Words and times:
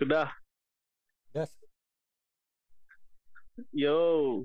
Sudah. 0.00 0.32
Gas. 1.36 1.52
Yo. 3.76 4.40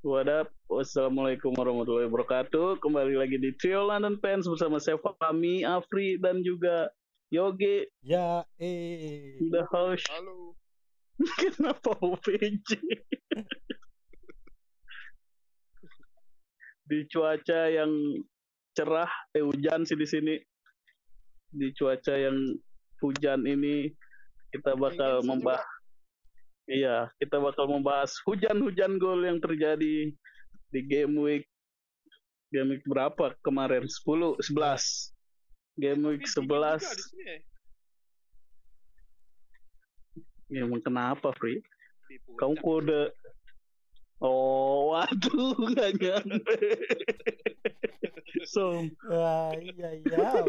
What 0.00 0.32
up? 0.32 0.48
Wassalamualaikum 0.64 1.52
warahmatullahi 1.60 2.08
wabarakatuh. 2.08 2.80
Kembali 2.80 3.20
lagi 3.20 3.36
di 3.36 3.52
Trio 3.60 3.84
London 3.84 4.16
Fans 4.16 4.48
bersama 4.48 4.80
saya 4.80 4.96
Fahmi, 4.96 5.60
Afri, 5.68 6.16
dan 6.16 6.40
juga 6.40 6.88
Yogi, 7.28 7.84
Ya, 8.00 8.48
eh. 8.56 9.36
the 9.52 9.60
host. 9.68 10.08
Halo. 10.08 10.56
Kenapa 11.44 12.00
OPJ? 12.00 12.80
di 16.88 17.04
cuaca 17.12 17.60
yang 17.68 17.92
cerah, 18.72 19.12
eh 19.36 19.44
hujan 19.44 19.84
sih 19.84 20.00
di 20.00 20.08
sini. 20.08 20.40
Di 21.52 21.76
cuaca 21.76 22.16
yang 22.16 22.56
hujan 23.04 23.44
ini 23.44 23.92
kita 24.50 24.74
bakal 24.76 25.18
Dingin 25.18 25.24
sih 25.24 25.28
membahas 25.30 25.66
Iya, 26.70 27.10
kita 27.18 27.42
bakal 27.42 27.66
membahas 27.66 28.14
hujan-hujan 28.22 28.94
gol 29.02 29.26
yang 29.26 29.42
terjadi 29.42 30.14
di 30.70 30.80
game 30.86 31.18
week 31.18 31.44
game 32.54 32.78
week 32.78 32.86
berapa 32.86 33.34
kemarin? 33.42 33.90
10, 33.90 34.38
11. 34.38 35.10
Game 35.74 36.02
week 36.06 36.22
Tapi 36.30 36.46
dingin 36.46 36.78
11. 36.78 36.78
juga 36.78 36.94
di 36.94 37.02
sini 37.02 37.24
ya. 37.26 37.38
Ya, 40.50 40.66
emang 40.66 40.82
kenapa, 40.82 41.30
Fri? 41.38 41.62
Kamu 42.38 42.58
kode. 42.62 43.14
Oh, 44.22 44.94
waduh, 44.94 45.54
nggak 45.74 45.90
nyampe. 45.98 46.58
so, 48.52 48.82
Wah, 49.10 49.54
iya 49.58 49.88
iya. 50.02 50.42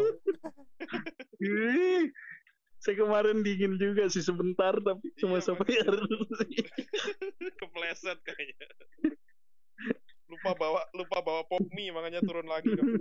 Saya 2.82 2.98
kemarin 2.98 3.46
dingin 3.46 3.78
juga 3.78 4.10
sih 4.10 4.26
sebentar, 4.26 4.74
tapi 4.82 5.14
cuma 5.22 5.38
Iya, 5.38 5.46
sampai 5.54 5.70
hari 5.86 6.02
Kepleset 7.62 8.18
kayaknya. 8.26 8.68
Lupa 10.26 10.50
bawa 10.58 10.82
lupa 10.90 11.22
bawa 11.22 11.46
pop 11.46 11.62
mie 11.70 11.94
makanya 11.94 12.18
turun 12.26 12.50
lagi 12.50 12.74
dong. 12.74 12.98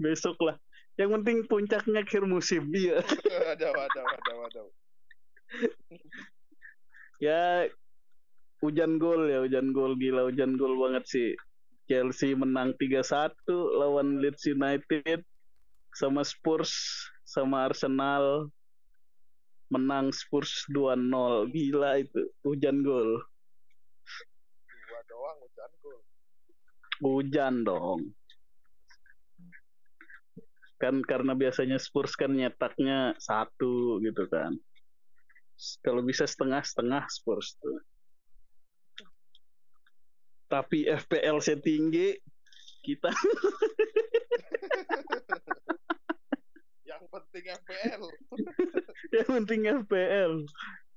besok 0.00 0.40
lah. 0.40 0.56
Yang 0.96 1.20
penting 1.20 1.36
puncaknya 1.44 2.00
akhir 2.00 2.24
musim 2.24 2.72
dia. 2.72 3.04
ada 3.52 3.68
ada 3.76 4.02
ada 4.08 4.32
ada. 4.48 4.60
Ya, 7.20 7.68
hujan 8.64 8.96
gol 8.96 9.28
ya, 9.28 9.44
hujan 9.44 9.76
gol 9.76 10.00
gila, 10.00 10.32
hujan 10.32 10.56
gol 10.56 10.80
banget 10.80 11.04
sih. 11.04 11.30
Chelsea 11.84 12.32
menang 12.32 12.72
3-1 12.80 13.36
lawan 13.76 14.24
Leeds 14.24 14.48
United 14.48 15.20
sama 15.92 16.24
Spurs 16.24 16.72
sama 17.24 17.66
Arsenal 17.66 18.52
menang 19.72 20.12
Spurs 20.12 20.68
2-0. 20.70 21.50
Gila 21.50 21.98
itu, 21.98 22.30
hujan 22.44 22.84
gol. 22.84 23.24
Dua 24.68 25.00
doang 25.08 25.38
hujan 25.42 25.70
gol. 25.80 26.00
Hujan 27.02 27.54
dong. 27.64 28.00
Kan 30.78 31.00
karena 31.02 31.32
biasanya 31.32 31.80
Spurs 31.80 32.12
kan 32.14 32.36
nyetaknya 32.36 33.16
satu 33.16 33.98
gitu 34.04 34.28
kan. 34.28 34.54
Kalau 35.80 36.04
bisa 36.04 36.28
setengah-setengah 36.28 37.08
Spurs 37.08 37.56
tuh. 37.58 37.80
Tapi 40.44 40.86
FPL 40.86 41.40
saya 41.40 41.58
tinggi, 41.58 42.14
kita 42.84 43.10
Yang 46.94 47.10
penting 47.10 47.50
FPL. 47.50 48.06
yang 49.18 49.26
penting 49.26 49.66
FPL. 49.82 50.46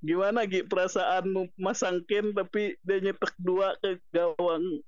Gimana 0.06 0.46
Gi 0.46 0.62
perasaanmu 0.62 1.58
masang 1.58 2.06
Ken 2.06 2.38
tapi 2.38 2.78
dia 2.86 3.02
nyetak 3.02 3.34
dua 3.42 3.74
ke 3.82 3.98
gawang 4.14 4.86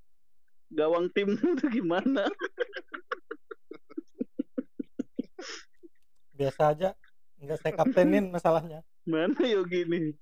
gawang 0.70 1.10
tim 1.18 1.34
itu 1.34 1.82
gimana? 1.82 2.30
Biasa 6.38 6.78
aja. 6.78 6.94
Enggak 7.42 7.58
saya 7.58 7.74
kaptenin 7.74 8.30
masalahnya. 8.30 8.86
Mana 9.10 9.42
Yogi 9.50 9.90
nih? 9.90 10.14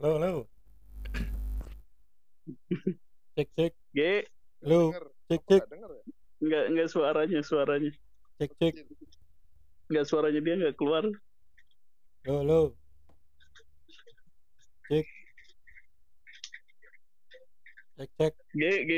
Lo, 0.00 0.16
lo. 0.16 0.48
Cek, 3.36 3.52
cek. 3.52 3.76
G, 3.92 4.24
Lo, 4.64 4.88
Denger. 4.88 5.04
cek, 5.28 5.44
cek. 5.44 5.60
nggak 5.60 5.68
denger 5.68 5.92
ya? 5.92 6.00
enggak 6.40 6.64
enggak 6.72 6.88
suaranya, 6.88 7.44
suaranya. 7.44 7.92
Cek, 8.36 8.52
cek. 8.60 8.84
Enggak 9.88 10.04
suaranya 10.04 10.44
dia 10.44 10.60
enggak 10.60 10.76
keluar. 10.76 11.08
Lo, 12.28 12.44
lo. 12.44 12.60
Cek. 14.92 15.08
Cek, 17.96 18.10
cek. 18.20 18.32
G, 18.52 18.62
G. 18.84 18.92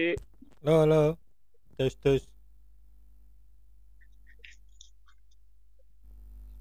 Lo, 0.66 0.82
lo. 0.90 1.14
Tes, 1.78 1.94
tes. 2.02 2.26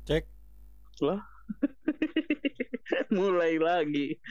Cek. 0.05 0.29
Mulai 3.17 3.57
lagi. 3.57 4.21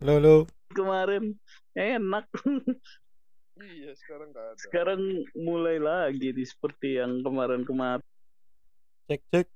Lo, 0.00 0.16
lo. 0.24 0.48
Kemarin 0.72 1.36
enak. 1.76 2.24
Iya 3.56 3.96
sekarang 3.96 4.36
nggak 4.36 4.46
ada. 4.52 4.60
Sekarang 4.60 5.00
mulai 5.32 5.80
lagi 5.80 6.28
di 6.28 6.44
seperti 6.44 7.00
yang 7.00 7.24
kemarin-kemarin. 7.24 8.04
Cek, 9.08 9.22
cek. 9.32 9.46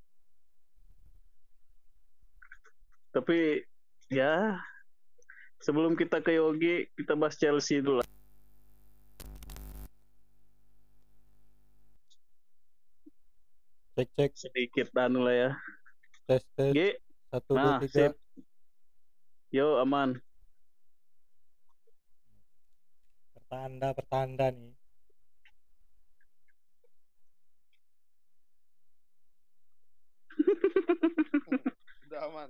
Tapi 3.13 3.61
ya 4.09 4.57
sebelum 5.61 5.93
kita 5.93 6.23
ke 6.25 6.33
Yogi, 6.33 6.89
kita 6.97 7.13
bahas 7.13 7.37
Chelsea 7.37 7.77
dulu. 7.77 8.01
Cek, 13.93 14.09
cek. 14.17 14.31
Sedikit 14.33 14.87
anu 14.97 15.29
lah 15.29 15.35
ya. 15.35 15.49
Tes, 16.25 16.41
tes. 16.57 16.71
G, 16.73 16.79
Satu, 17.29 17.51
nah, 17.53 17.77
dua, 17.77 17.85
tiga. 17.85 17.93
sip. 18.09 18.13
Yo 19.53 19.77
aman. 19.77 20.17
Pertanda, 23.51 23.91
pertanda 23.91 24.47
nih. 24.47 24.71
Udah 32.07 32.19
aman. 32.31 32.49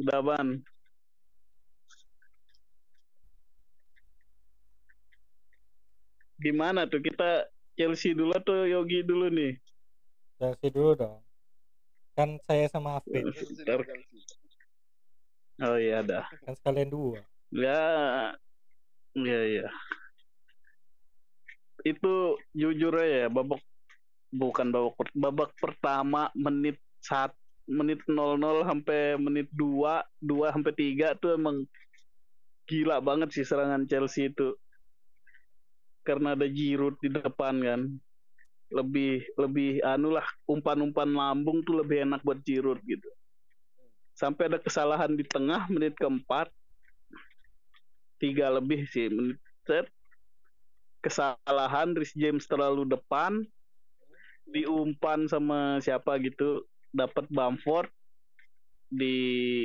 Udah 0.00 0.16
aman. 0.24 0.64
Gimana 6.40 6.88
tuh 6.88 7.04
kita 7.04 7.52
Chelsea 7.76 8.16
dulu 8.16 8.32
atau 8.32 8.64
Yogi 8.64 9.04
dulu 9.04 9.28
nih? 9.28 9.60
Chelsea 10.40 10.72
dulu 10.72 10.96
dong. 10.96 11.20
Kan 12.16 12.40
saya 12.48 12.72
sama 12.72 13.04
Chelsea. 13.04 13.52
Oh 15.60 15.76
iya 15.76 16.00
dah. 16.00 16.24
Kan 16.48 16.56
sekalian 16.56 16.88
dua. 16.88 17.20
Ya, 17.52 17.84
ya 19.16 19.40
ya. 19.46 19.66
Itu 21.82 22.36
jujur 22.52 22.92
ya, 23.00 23.32
babak 23.32 23.62
bukan 24.30 24.70
babak 24.70 25.10
babak 25.16 25.50
pertama 25.58 26.30
menit 26.38 26.78
saat 27.02 27.34
menit 27.70 28.02
00 28.06 28.66
sampai 28.66 29.14
menit 29.14 29.46
2, 29.54 30.02
2 30.22 30.54
sampai 30.54 30.72
3 30.74 31.14
tuh 31.22 31.38
emang 31.38 31.62
gila 32.66 32.98
banget 32.98 33.30
sih 33.34 33.46
serangan 33.46 33.86
Chelsea 33.86 34.30
itu. 34.30 34.58
Karena 36.02 36.34
ada 36.34 36.46
Giroud 36.50 36.98
di 36.98 37.10
depan 37.14 37.62
kan. 37.62 37.80
Lebih 38.70 39.26
lebih 39.34 39.82
anu 39.82 40.14
lah 40.14 40.26
umpan-umpan 40.46 41.10
lambung 41.10 41.62
tuh 41.66 41.82
lebih 41.82 42.06
enak 42.06 42.22
buat 42.22 42.38
Giroud 42.42 42.82
gitu. 42.86 43.06
Sampai 44.14 44.50
ada 44.50 44.58
kesalahan 44.62 45.14
di 45.14 45.26
tengah 45.26 45.66
menit 45.70 45.98
keempat 45.98 46.50
tiga 48.20 48.52
lebih 48.52 48.84
sih 48.86 49.08
menit 49.08 49.40
set 49.64 49.88
kesalahan 51.00 51.96
Rhys 51.96 52.12
James 52.12 52.44
terlalu 52.44 52.84
depan 52.84 53.40
diumpan 54.44 55.24
sama 55.26 55.80
siapa 55.80 56.20
gitu 56.20 56.68
dapat 56.92 57.24
Bamford 57.32 57.88
di 58.90 59.16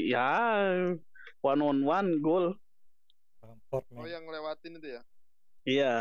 ya 0.07 0.63
one 1.41 1.61
on 1.61 1.79
one 1.83 2.09
gol 2.23 2.55
Bamford 3.43 3.85
Oh 3.93 4.07
yang 4.07 4.23
ngelewatin 4.25 4.77
itu 4.79 4.87
ya? 4.97 5.01
iya 5.65 5.93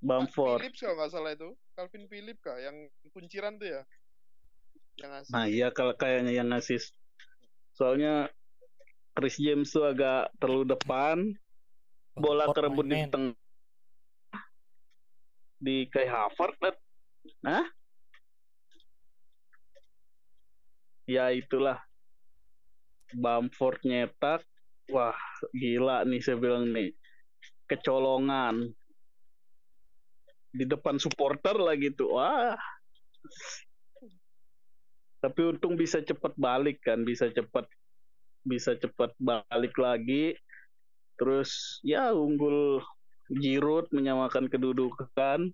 Bamford 0.00 0.62
Philips 0.62 0.80
kalau 0.82 0.94
nggak 0.98 1.10
salah 1.10 1.32
itu. 1.34 1.50
Calvin 1.74 2.04
Phillips 2.06 2.42
kah? 2.42 2.58
Yang 2.58 2.90
kunciran 3.10 3.58
tuh 3.58 3.66
ya? 3.66 3.82
Yang 4.98 5.12
asli. 5.22 5.32
nah 5.34 5.46
iya 5.46 5.68
kalau 5.70 5.94
kayaknya 5.94 6.32
yang 6.34 6.50
ngasih 6.50 6.78
soalnya 7.74 8.30
Rhys 9.18 9.38
James 9.38 9.70
tuh 9.70 9.86
agak 9.86 10.30
terlalu 10.38 10.74
depan 10.74 11.34
bola 12.18 12.50
terebut 12.52 12.86
di 12.86 12.98
tengah 13.08 13.36
di 15.58 15.90
kayak 15.90 16.30
Harvard 16.30 16.76
nah 17.42 17.66
ya 21.08 21.32
itulah. 21.32 21.80
Bamford 23.16 23.80
nyetak. 23.88 24.44
Wah 24.92 25.16
gila 25.56 26.04
nih 26.04 26.20
saya 26.20 26.36
bilang 26.36 26.68
nih. 26.68 26.92
Kecolongan. 27.64 28.68
Di 30.52 30.68
depan 30.68 31.00
supporter 31.00 31.56
lah 31.56 31.74
gitu. 31.80 32.12
Wah. 32.12 32.52
Tapi 35.18 35.40
untung 35.48 35.74
bisa 35.74 36.04
cepat 36.04 36.36
balik 36.36 36.84
kan. 36.84 37.00
Bisa 37.08 37.32
cepat 37.32 37.64
bisa 38.44 38.76
cepat 38.76 39.16
balik 39.16 39.74
lagi 39.80 40.36
terus 41.18 41.82
ya 41.82 42.14
unggul 42.14 42.80
Giroud 43.28 43.92
menyamakan 43.92 44.48
kedudukan. 44.48 45.52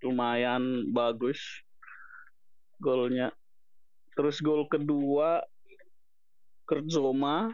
Lumayan 0.00 0.88
bagus 0.90 1.38
golnya. 2.80 3.30
Terus 4.16 4.40
gol 4.40 4.64
kedua 4.66 5.44
anu 6.72 7.52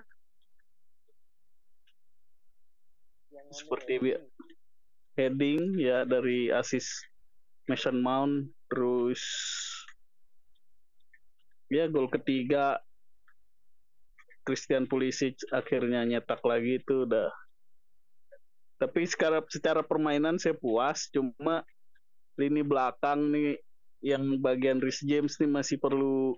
Seperti 3.50 4.14
heading 5.18 5.74
ya 5.74 6.06
dari 6.06 6.54
asis 6.54 7.02
Mason 7.66 7.98
Mount. 7.98 8.54
Terus 8.70 9.22
ya 11.66 11.90
gol 11.90 12.06
ketiga 12.06 12.78
Christian 14.48 14.88
Pulisic 14.88 15.36
akhirnya 15.52 16.08
nyetak 16.08 16.40
lagi 16.40 16.80
itu 16.80 17.04
udah. 17.04 17.28
Tapi 18.80 19.04
secara 19.04 19.44
secara 19.44 19.84
permainan 19.84 20.40
saya 20.40 20.56
puas 20.56 21.12
cuma 21.12 21.60
lini 22.40 22.64
belakang 22.64 23.28
nih 23.28 23.60
yang 24.00 24.40
bagian 24.40 24.80
Rhys 24.80 25.04
James 25.04 25.36
nih 25.36 25.50
masih 25.52 25.76
perlu 25.76 26.32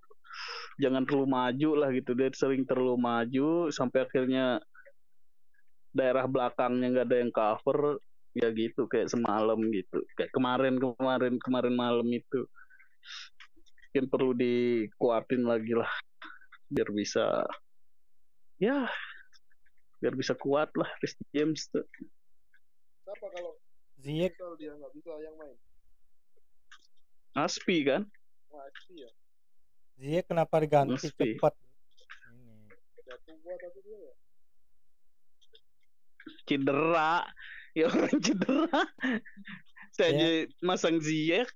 jangan 0.83 1.07
terlalu 1.07 1.29
maju 1.31 1.71
lah 1.79 1.95
gitu. 1.95 2.19
Dia 2.19 2.35
sering 2.35 2.67
terlalu 2.67 2.99
maju 2.99 3.71
sampai 3.71 4.03
akhirnya 4.03 4.59
daerah 5.95 6.27
belakangnya 6.27 6.91
nggak 6.91 7.07
ada 7.07 7.17
yang 7.23 7.31
cover 7.31 8.03
ya 8.35 8.51
gitu 8.51 8.91
kayak 8.91 9.07
semalam 9.07 9.62
gitu. 9.71 10.03
Kayak 10.19 10.35
kemarin 10.35 10.75
kemarin 10.83 11.35
kemarin 11.39 11.75
malam 11.79 12.09
itu. 12.11 12.43
Mungkin 13.91 14.07
perlu 14.11 14.33
dikuatin 14.35 15.47
lagi 15.47 15.79
lah 15.79 15.91
biar 16.71 16.89
bisa 16.95 17.43
ya 18.61 18.85
biar 19.99 20.15
bisa 20.15 20.33
kuat 20.33 20.69
lah 20.77 20.89
Rhys 21.01 21.17
James 21.31 21.69
tuh. 21.69 21.85
Siapa 23.03 23.27
kalau 23.27 23.57
Ziyech 24.01 24.33
misal 24.33 24.53
dia 24.57 24.73
nggak 24.73 24.93
bisa 24.95 25.12
yang 25.19 25.37
main? 25.37 25.57
Aspi 27.37 27.85
kan? 27.85 28.03
Wah, 28.49 28.65
itu 28.65 29.05
ya. 29.05 29.11
Ziyech 29.97 30.25
kenapa 30.25 30.57
diganti 30.59 30.97
Mesti. 30.97 31.37
cepat? 31.37 31.53
Ya. 31.53 33.17
cedera. 36.47 37.15
Ya 37.71 37.87
orang 37.87 38.19
cedera. 38.25 38.81
Saya 39.95 40.11
Ya. 40.11 40.17
aja 40.17 40.29
masang 40.61 40.97
Ziyech 40.99 41.51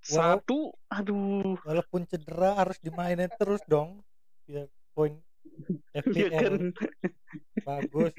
satu. 0.00 0.72
Aduh. 0.88 1.58
walaupun 1.66 2.06
cedera 2.06 2.54
harus 2.56 2.78
dimainin 2.78 3.28
terus 3.34 3.60
dong. 3.66 4.00
Biar 4.46 4.70
poin 4.94 5.18
ya 5.90 6.00
FPL 6.00 6.30
kan 6.32 6.54
bagus 7.60 8.12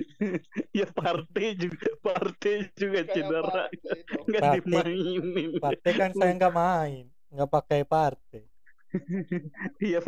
ya 0.71 0.87
partai 0.87 1.47
juga 1.55 1.89
partai 1.99 2.55
juga 2.73 2.99
Kayak 3.01 3.11
cedera 3.11 3.63
Partey 3.65 3.99
dong. 4.03 4.25
nggak 4.25 4.41
Partey. 4.41 4.59
dimainin 4.61 5.25
partai 5.57 5.91
kan 5.93 6.09
saya 6.11 6.31
nggak 6.35 6.53
main 6.53 7.05
nggak 7.29 7.49
pakai 7.49 7.81
partai 7.83 8.43
Iya. 9.79 10.01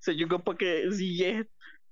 Saya 0.00 0.16
juga 0.16 0.40
pakai 0.40 0.88
Ziyech. 0.88 1.44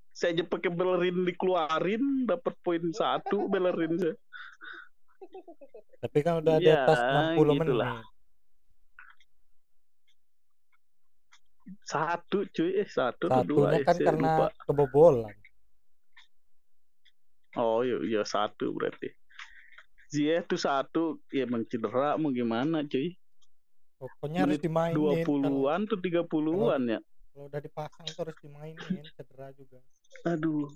Saya 0.09 0.33
aja 0.33 0.43
pakai 0.43 0.73
Bellerin 0.73 1.21
dikeluarin 1.23 2.01
dapat 2.25 2.57
poin 2.59 2.81
satu 2.89 3.45
Bellerin 3.45 3.93
saya. 3.95 4.17
tapi 5.97 6.17
kan 6.21 6.41
udah 6.41 6.57
di 6.57 6.65
Ya, 6.65 6.85
atas 6.85 6.97
60 7.37 7.37
gitulah. 7.53 8.01
menit 8.01 8.16
Satu 11.83 12.47
cuy, 12.51 12.79
eh 12.79 12.87
satu 12.87 13.27
atau 13.27 13.43
dua 13.43 13.79
kan 13.83 13.95
saya 13.95 14.07
karena 14.15 14.31
lupa. 14.39 14.47
kebobolan 14.63 15.35
Oh 17.57 17.81
iya, 17.81 17.97
iya 18.05 18.21
satu 18.21 18.69
berarti. 18.71 19.09
Ziyech 20.13 20.45
tuh 20.47 20.61
satu, 20.61 21.03
ya 21.33 21.43
emang 21.43 21.65
cedera 21.67 22.15
mau 22.15 22.29
gimana 22.31 22.85
cuy. 22.85 23.17
pokoknya 23.97 24.45
harus 24.45 24.61
dimainin 24.61 24.93
Dua 24.93 25.13
puluhan 25.25 25.89
tuh 25.89 25.97
tiga 25.97 26.21
puluhan 26.21 26.85
ya. 26.85 26.99
kalau 27.33 27.49
udah 27.49 27.57
dipasang 27.57 28.05
tuh 28.13 28.29
harus 28.29 28.37
dimainin 28.45 29.05
cedera 29.17 29.49
juga 29.57 29.81
Aduh. 30.29 30.69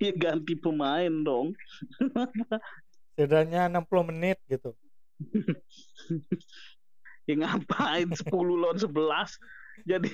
Ya 0.00 0.16
ganti 0.16 0.56
pemain 0.56 1.12
dong. 1.12 1.52
cederanya 3.16 3.68
60 3.72 4.04
menit 4.12 4.36
gitu 4.44 4.76
ya 7.26 7.34
ngapain 7.36 8.08
10 8.08 8.30
lawan 8.32 8.78
11 8.78 9.38
jadi 9.84 10.10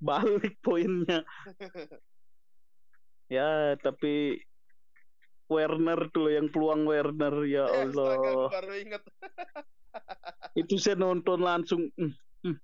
balik 0.00 0.56
poinnya 0.60 1.20
ya 3.30 3.76
tapi 3.76 4.40
Werner 5.46 6.06
tuh 6.08 6.26
loh 6.26 6.32
yang 6.32 6.46
peluang 6.48 6.86
Werner 6.86 7.34
ya 7.44 7.66
Eh, 7.66 7.90
astaga, 7.90 8.06
Allah 8.30 8.48
baru 8.48 8.72
inget. 8.78 9.02
itu 10.60 10.74
saya 10.78 10.94
nonton 10.94 11.42
langsung 11.42 11.90
"Hmm, 11.94 12.14
hmm." 12.42 12.56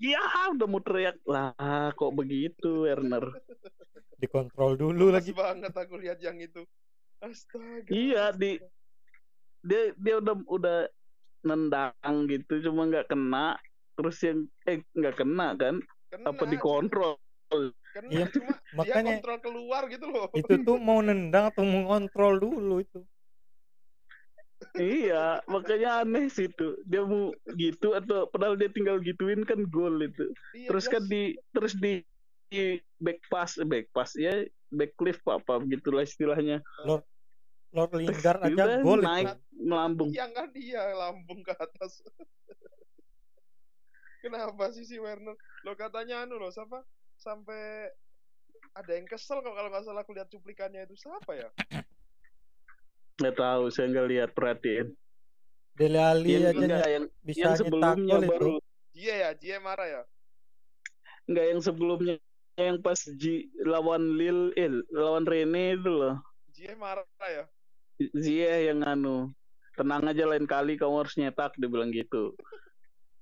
ya 0.00 0.20
udah 0.52 0.66
mau 0.66 0.80
teriak 0.80 1.20
lah 1.24 1.52
kok 1.92 2.12
begitu 2.12 2.88
Werner 2.88 3.24
dikontrol 4.20 4.74
dulu 4.74 5.14
Pas 5.14 5.22
lagi 5.22 5.30
banget 5.30 5.70
aku 5.70 5.94
lihat 5.94 6.18
yang 6.18 6.42
itu. 6.42 6.66
Astaga. 7.18 7.86
Iya, 7.86 8.34
di- 8.34 8.58
dia 9.62 9.94
dia 9.94 10.14
udah 10.18 10.34
udah 10.46 10.78
nendang 11.42 12.16
gitu 12.30 12.60
cuma 12.70 12.88
nggak 12.88 13.08
kena. 13.08 13.56
Terus 13.98 14.16
yang 14.22 14.38
eh 14.64 14.78
nggak 14.94 15.16
kena 15.18 15.54
kan? 15.58 15.82
Kena, 16.08 16.30
apa 16.30 16.44
dikontrol? 16.46 17.18
Kena, 17.48 18.08
Iya, 18.12 18.24
cuma 18.30 18.52
makanya- 18.76 19.02
dia 19.02 19.16
kontrol 19.18 19.38
keluar 19.40 19.82
gitu 19.88 20.06
loh. 20.06 20.28
itu 20.36 20.54
tuh 20.62 20.76
mau 20.76 21.00
nendang 21.00 21.48
atau 21.50 21.64
mau 21.64 21.82
ngontrol 21.88 22.38
dulu 22.38 22.84
itu. 22.84 23.00
Iya 24.74 25.40
makanya 25.46 26.02
aneh 26.02 26.26
sih 26.30 26.50
itu. 26.50 26.78
Dia 26.84 27.02
mau 27.06 27.30
gitu 27.54 27.94
atau 27.94 28.26
padahal 28.30 28.58
dia 28.58 28.70
tinggal 28.70 28.98
gituin 29.00 29.42
kan 29.46 29.62
gol 29.70 30.02
itu. 30.02 30.30
Iya, 30.54 30.68
terus 30.70 30.84
kan 30.90 31.02
di 31.06 31.38
terus 31.54 31.74
di, 31.78 32.02
di 32.50 32.76
back 32.98 33.22
pass 33.30 33.56
eh, 33.58 33.66
back 33.66 33.86
pass 33.94 34.18
ya 34.18 34.42
back 34.68 34.92
cliff 34.98 35.18
apa 35.24 35.40
apa 35.40 35.52
begitulah 35.62 36.02
istilahnya. 36.04 36.60
Lord 36.84 37.06
Lingard 37.72 38.40
aja 38.40 38.80
gol 38.80 39.04
naik 39.04 39.36
melambung 39.52 40.08
yang 40.14 40.32
kan 40.32 40.48
dia 40.54 40.88
lambung 40.96 41.44
ke 41.44 41.52
atas. 41.52 42.00
Kenapa 44.24 44.72
sih 44.72 44.88
si 44.88 44.98
Werner? 44.98 45.36
Lo 45.62 45.76
katanya 45.78 46.24
anu 46.24 46.40
loh, 46.40 46.50
siapa? 46.50 46.82
Sampai 47.20 47.92
ada 48.72 48.92
yang 48.94 49.06
kesel 49.06 49.44
kok 49.44 49.54
kalau 49.54 49.68
nggak 49.68 49.84
salah 49.84 50.02
aku 50.02 50.16
lihat 50.16 50.32
cuplikannya 50.32 50.86
itu 50.86 50.96
siapa 50.96 51.34
ya? 51.34 51.50
nggak 53.18 53.34
tahu 53.34 53.62
saya 53.74 53.90
nggak 53.90 54.08
lihat 54.14 54.30
perhatiin 54.30 54.94
Dele 55.74 55.98
Ali 55.98 56.38
yang 56.38 56.54
aja 56.54 56.54
enggak 56.54 56.86
yang 56.86 57.04
bisa 57.22 57.42
yang 57.42 57.54
sebelumnya 57.58 58.14
gol 58.14 58.22
itu 58.22 58.30
baru 58.30 58.54
Dia 58.94 59.14
ya, 59.14 59.30
dia 59.34 59.56
marah 59.58 59.88
ya. 59.90 60.02
nggak 61.26 61.46
yang 61.50 61.60
sebelumnya 61.60 62.14
yang 62.58 62.78
pas 62.82 62.98
G, 62.98 63.46
lawan 63.62 64.18
Lil 64.18 64.54
eh, 64.54 64.70
lawan 64.94 65.26
Rene 65.26 65.78
itu 65.78 65.90
loh 65.90 66.22
Dia 66.54 66.78
marah 66.78 67.06
ya. 67.26 67.44
Ziyeh 67.98 68.70
yang 68.70 68.86
anu 68.86 69.34
tenang 69.74 70.06
aja 70.06 70.26
lain 70.26 70.46
kali 70.46 70.78
kamu 70.78 71.06
harus 71.06 71.14
nyetak 71.18 71.54
dia 71.58 71.70
bilang 71.70 71.90
gitu. 71.90 72.34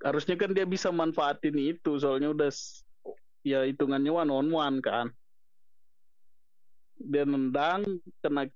Harusnya 0.05 0.37
kan 0.37 0.53
dia 0.53 0.69
bisa 0.69 0.93
manfaatin 0.93 1.57
itu 1.57 1.97
soalnya 1.97 2.33
udah 2.33 2.53
ya 3.41 3.65
hitungannya 3.65 4.13
one 4.13 4.33
on 4.33 4.49
one 4.53 4.79
kan. 4.85 5.09
Dia 7.01 7.25
nendang 7.25 8.01
kena 8.21 8.49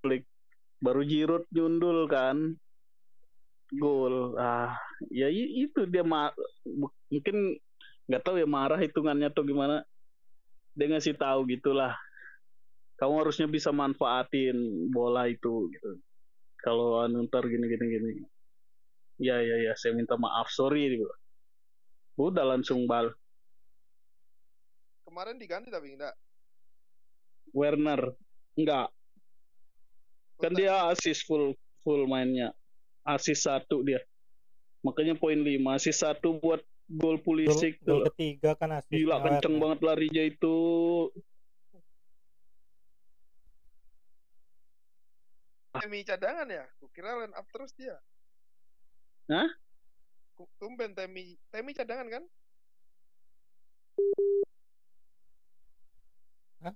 klik 0.00 0.24
baru 0.80 1.04
Giroud 1.04 1.44
nyundul 1.52 2.08
kan. 2.08 2.56
Gol 3.70 4.34
ah 4.36 4.76
ya 5.08 5.30
itu 5.30 5.86
dia 5.86 6.02
mungkin 6.02 7.36
nggak 8.10 8.22
tahu 8.26 8.42
ya 8.42 8.48
marah 8.48 8.82
hitungannya 8.82 9.30
atau 9.30 9.46
gimana 9.46 9.86
dia 10.76 10.86
ngasih 10.90 11.16
tahu 11.18 11.46
gitulah 11.50 11.94
kamu 13.00 13.24
harusnya 13.24 13.46
bisa 13.48 13.72
manfaatin 13.72 14.88
bola 14.92 15.26
itu 15.26 15.70
gitu 15.72 15.98
kalau 16.60 17.00
anu 17.02 17.24
ntar 17.26 17.46
gini 17.48 17.66
gini 17.66 17.86
gini 17.86 18.10
ya 19.20 19.40
ya 19.40 19.70
ya 19.70 19.72
saya 19.76 19.96
minta 19.96 20.16
maaf 20.16 20.48
sorry 20.52 20.96
gitu. 20.96 21.08
udah 22.20 22.44
langsung 22.44 22.84
bal 22.84 23.12
Kemarin 25.10 25.42
diganti 25.42 25.74
tapi 25.74 25.98
enggak. 25.98 26.14
Werner 27.50 28.14
enggak 28.54 28.94
kan 30.40 30.56
dia 30.56 30.88
asis 30.88 31.20
full 31.22 31.52
full 31.84 32.08
mainnya. 32.08 32.50
Asis 33.04 33.44
satu 33.44 33.84
dia. 33.84 34.00
Makanya 34.80 35.12
poin 35.16 35.36
5. 35.36 35.60
Asis 35.76 36.00
satu 36.00 36.40
buat 36.40 36.64
gol 36.90 37.16
Gol, 37.20 37.22
Pulisic 37.22 37.78
gol 37.80 38.02
tuh. 38.02 38.10
ketiga 38.10 38.58
kan 38.58 38.74
asisnya 38.74 38.98
Gila 38.98 39.16
kenceng 39.22 39.54
Werner. 39.54 39.62
banget 39.62 39.78
larinya 39.86 40.22
itu. 40.26 40.56
Temi 45.70 46.02
cadangan 46.02 46.50
ya? 46.50 46.64
Kukira 46.82 47.14
line 47.22 47.34
up 47.34 47.46
terus 47.54 47.70
dia. 47.78 47.94
Hah? 49.30 49.46
Tumben 50.58 50.96
Temi 50.96 51.38
Temi 51.48 51.70
cadangan 51.70 52.08
kan? 52.10 52.24
Hah? 56.60 56.74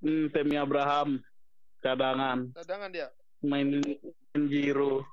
Hmm, 0.00 0.26
Temi 0.34 0.54
Abraham 0.54 1.22
cadangan 1.78 2.50
Cadangan 2.54 2.90
dia. 2.90 3.08
mainin 3.38 3.82
mainin 4.34 4.44
Giroud. 4.50 5.06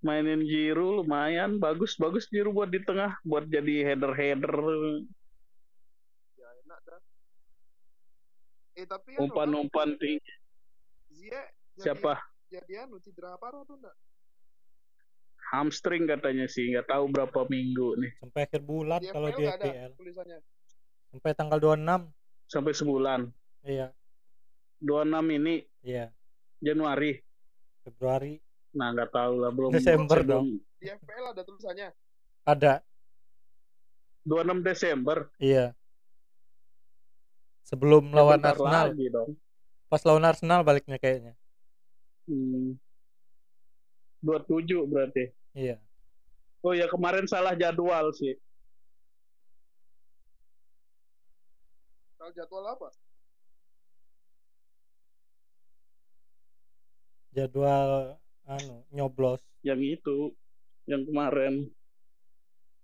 Mainin 0.00 0.40
Giroud 0.42 1.04
lumayan 1.04 1.60
bagus 1.60 1.92
bagus 2.00 2.24
Giroud 2.32 2.56
buat 2.56 2.70
di 2.72 2.80
tengah 2.80 3.20
buat 3.20 3.44
jadi 3.44 3.84
header 3.92 4.16
header 4.16 4.54
Ya 6.40 6.48
enak 6.64 6.78
dah. 6.88 7.00
Eh 8.80 8.86
tapi 8.88 9.12
anu 9.12 9.20
kan, 9.20 9.24
umpan 9.28 9.50
umpan 9.60 9.88
tinggi. 10.00 10.32
Jadi, 11.12 11.36
Siapa? 11.76 12.16
Jadi 12.48 12.72
anu 12.80 12.96
cedera 12.96 13.36
parah 13.36 13.60
tuh 13.68 13.76
enggak? 13.76 13.96
Hamstring 15.50 16.06
katanya 16.06 16.46
sih 16.46 16.70
nggak 16.70 16.86
tahu 16.86 17.10
berapa 17.10 17.42
minggu 17.50 17.98
nih 17.98 18.12
Sampai 18.22 18.40
akhir 18.46 18.62
bulan 18.62 19.02
Di 19.02 19.10
kalau 19.10 19.28
di 19.34 19.44
FPL. 19.44 19.90
tulisannya. 19.98 20.38
Sampai 21.10 21.30
tanggal 21.34 21.58
26. 21.58 22.06
sampai 22.46 22.72
sebulan. 22.74 23.20
Iya, 23.62 23.90
26 24.80 25.36
ini 25.38 25.54
iya. 25.82 26.08
Januari. 26.58 27.18
Februari 27.82 28.38
Nah 28.70 28.88
nggak 28.90 29.10
tahu 29.10 29.32
lah 29.36 29.50
belum. 29.50 29.70
Desember 29.72 30.18
belum- 30.20 30.58
Di 30.76 30.86
FPL 30.88 31.24
ada 31.28 31.42
tulisannya. 31.42 31.88
ada. 32.42 32.72
26 34.22 34.60
Desember. 34.60 35.18
Iya. 35.36 35.72
Sebelum 37.62 38.04
Ya, 38.06 38.14
lawan 38.14 38.40
Arsenal. 38.40 38.86
lagi 38.90 39.06
dong. 39.08 39.30
Pas 39.86 40.02
lawan 40.02 40.24
Arsenal 40.24 40.60
baliknya 40.60 40.96
kayaknya. 40.96 41.34
Hmm. 42.26 42.76
27 44.20 44.84
berarti. 44.84 45.32
Iya. 45.52 45.80
Oh 46.60 46.70
ya 46.70 46.86
kemarin 46.86 47.24
salah 47.24 47.56
jadwal 47.56 48.12
sih. 48.12 48.36
Kalau 52.14 52.30
jadwal 52.30 52.64
apa? 52.68 52.88
Jadwal 57.32 58.19
anu 58.50 58.82
nyoblos. 58.90 59.38
Yang 59.62 60.00
itu 60.00 60.18
yang 60.90 61.06
kemarin 61.06 61.70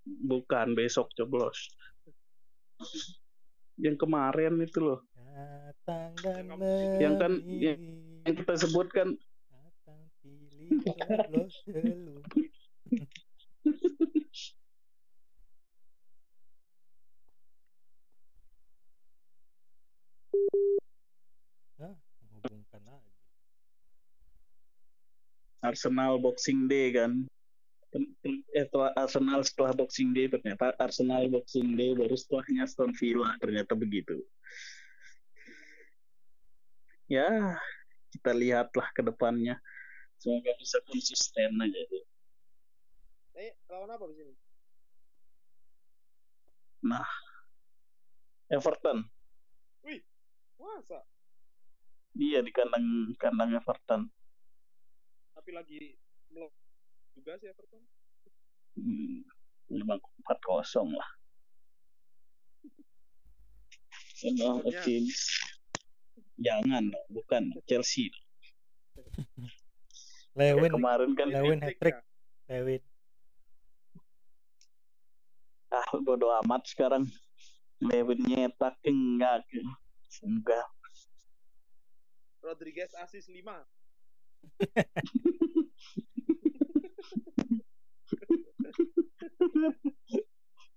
bukan 0.07 0.79
besok 0.79 1.11
coblos. 1.19 1.75
Yang 3.81 3.97
kemarin 4.07 4.63
itu 4.63 4.79
loh. 4.79 5.01
Yang 7.03 7.15
kan 7.19 7.33
memilih. 7.43 7.77
Yang 8.23 8.35
kita 8.43 8.55
sebutkan 8.63 9.19
Arsenal 25.67 26.23
Boxing 26.23 26.71
Day 26.71 26.95
kan. 26.95 27.27
Eh, 28.27 28.67
setelah 28.67 28.93
Arsenal 28.95 29.41
setelah 29.43 29.73
Boxing 29.75 30.15
Day 30.15 30.31
ternyata 30.31 30.77
Arsenal 30.79 31.27
Boxing 31.33 31.75
Day 31.75 31.97
baru 31.97 32.15
setelahnya 32.15 32.69
Aston 32.69 32.93
Villa 32.95 33.35
ternyata 33.43 33.73
begitu. 33.75 34.23
Ya, 37.07 37.59
kita 38.15 38.31
lihatlah 38.35 38.91
ke 38.95 39.03
depannya. 39.03 39.59
Semoga 40.19 40.55
bisa 40.59 40.79
konsisten 40.87 41.55
aja. 41.59 41.81
sih. 41.91 42.05
Eh, 43.37 43.53
lawan 43.71 43.95
apa 43.95 44.05
di 44.11 44.15
sini? 44.17 44.35
Everton. 48.51 49.03
Masa? 50.57 51.03
Iya 52.17 52.41
di 52.41 52.51
kandang 52.55 53.13
kandang 53.21 53.53
Everton. 53.53 54.09
Tapi 55.47 55.55
lagi 55.55 55.95
melok 56.35 56.51
juga 57.15 57.39
sih 57.39 57.47
Everton. 57.47 57.79
Hmm, 58.83 59.23
memang 59.71 60.03
4-0 60.27 60.91
lah. 60.91 61.11
Optimis. 64.67 65.39
Jangan, 66.43 66.91
dong, 66.91 67.07
bukan 67.15 67.55
Chelsea. 67.71 68.11
Lewin, 70.35 70.67
kemarin 70.67 71.15
kan 71.15 71.31
Lewin 71.31 71.63
Hat-trick 71.63 71.95
hat-trick. 71.95 72.51
Lewin. 72.51 72.83
ah 75.71 75.87
bodo 76.03 76.27
amat 76.43 76.67
sekarang. 76.67 77.07
Lewin 77.79 78.19
nyetak 78.27 78.75
enggak. 78.83 79.47
Enggak. 80.27 80.67
ya. 80.67 80.67
Rodriguez 82.43 82.91
asis 82.99 83.31
5. 83.31 83.76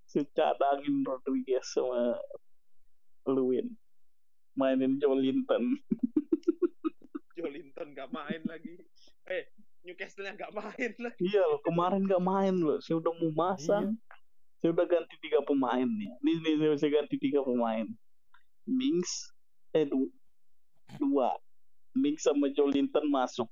Secadangin 0.09 1.05
Rodriguez 1.05 1.65
sama 1.69 2.17
Lewin. 3.29 3.77
Mainin 4.57 4.97
Jolinton. 4.99 5.77
Jolinton 7.37 7.87
gak 7.95 8.09
main 8.11 8.41
lagi. 8.49 8.75
Eh, 9.29 9.47
Newcastle-nya 9.85 10.35
gak 10.35 10.51
main 10.51 10.91
lagi. 10.99 11.21
Iya 11.23 11.45
loh, 11.45 11.61
kemarin 11.63 12.03
nggak 12.03 12.23
main 12.25 12.55
loh. 12.59 12.81
Saya 12.83 12.99
udah 12.99 13.13
mau 13.15 13.31
masang. 13.31 13.95
Saya 14.59 14.75
udah 14.75 14.83
ganti 14.89 15.15
tiga 15.23 15.39
pemain 15.45 15.87
nih. 15.87 16.11
Ini 16.19 16.31
nih 16.43 16.53
saya 16.59 16.69
bisa 16.75 16.87
ganti 16.91 17.15
tiga 17.15 17.39
pemain. 17.45 17.87
Mings, 18.67 19.31
eh 19.71 19.87
du- 19.87 20.11
dua. 20.99 21.31
Mings 21.95 22.27
sama 22.27 22.51
Jolinton 22.51 23.07
masuk. 23.07 23.47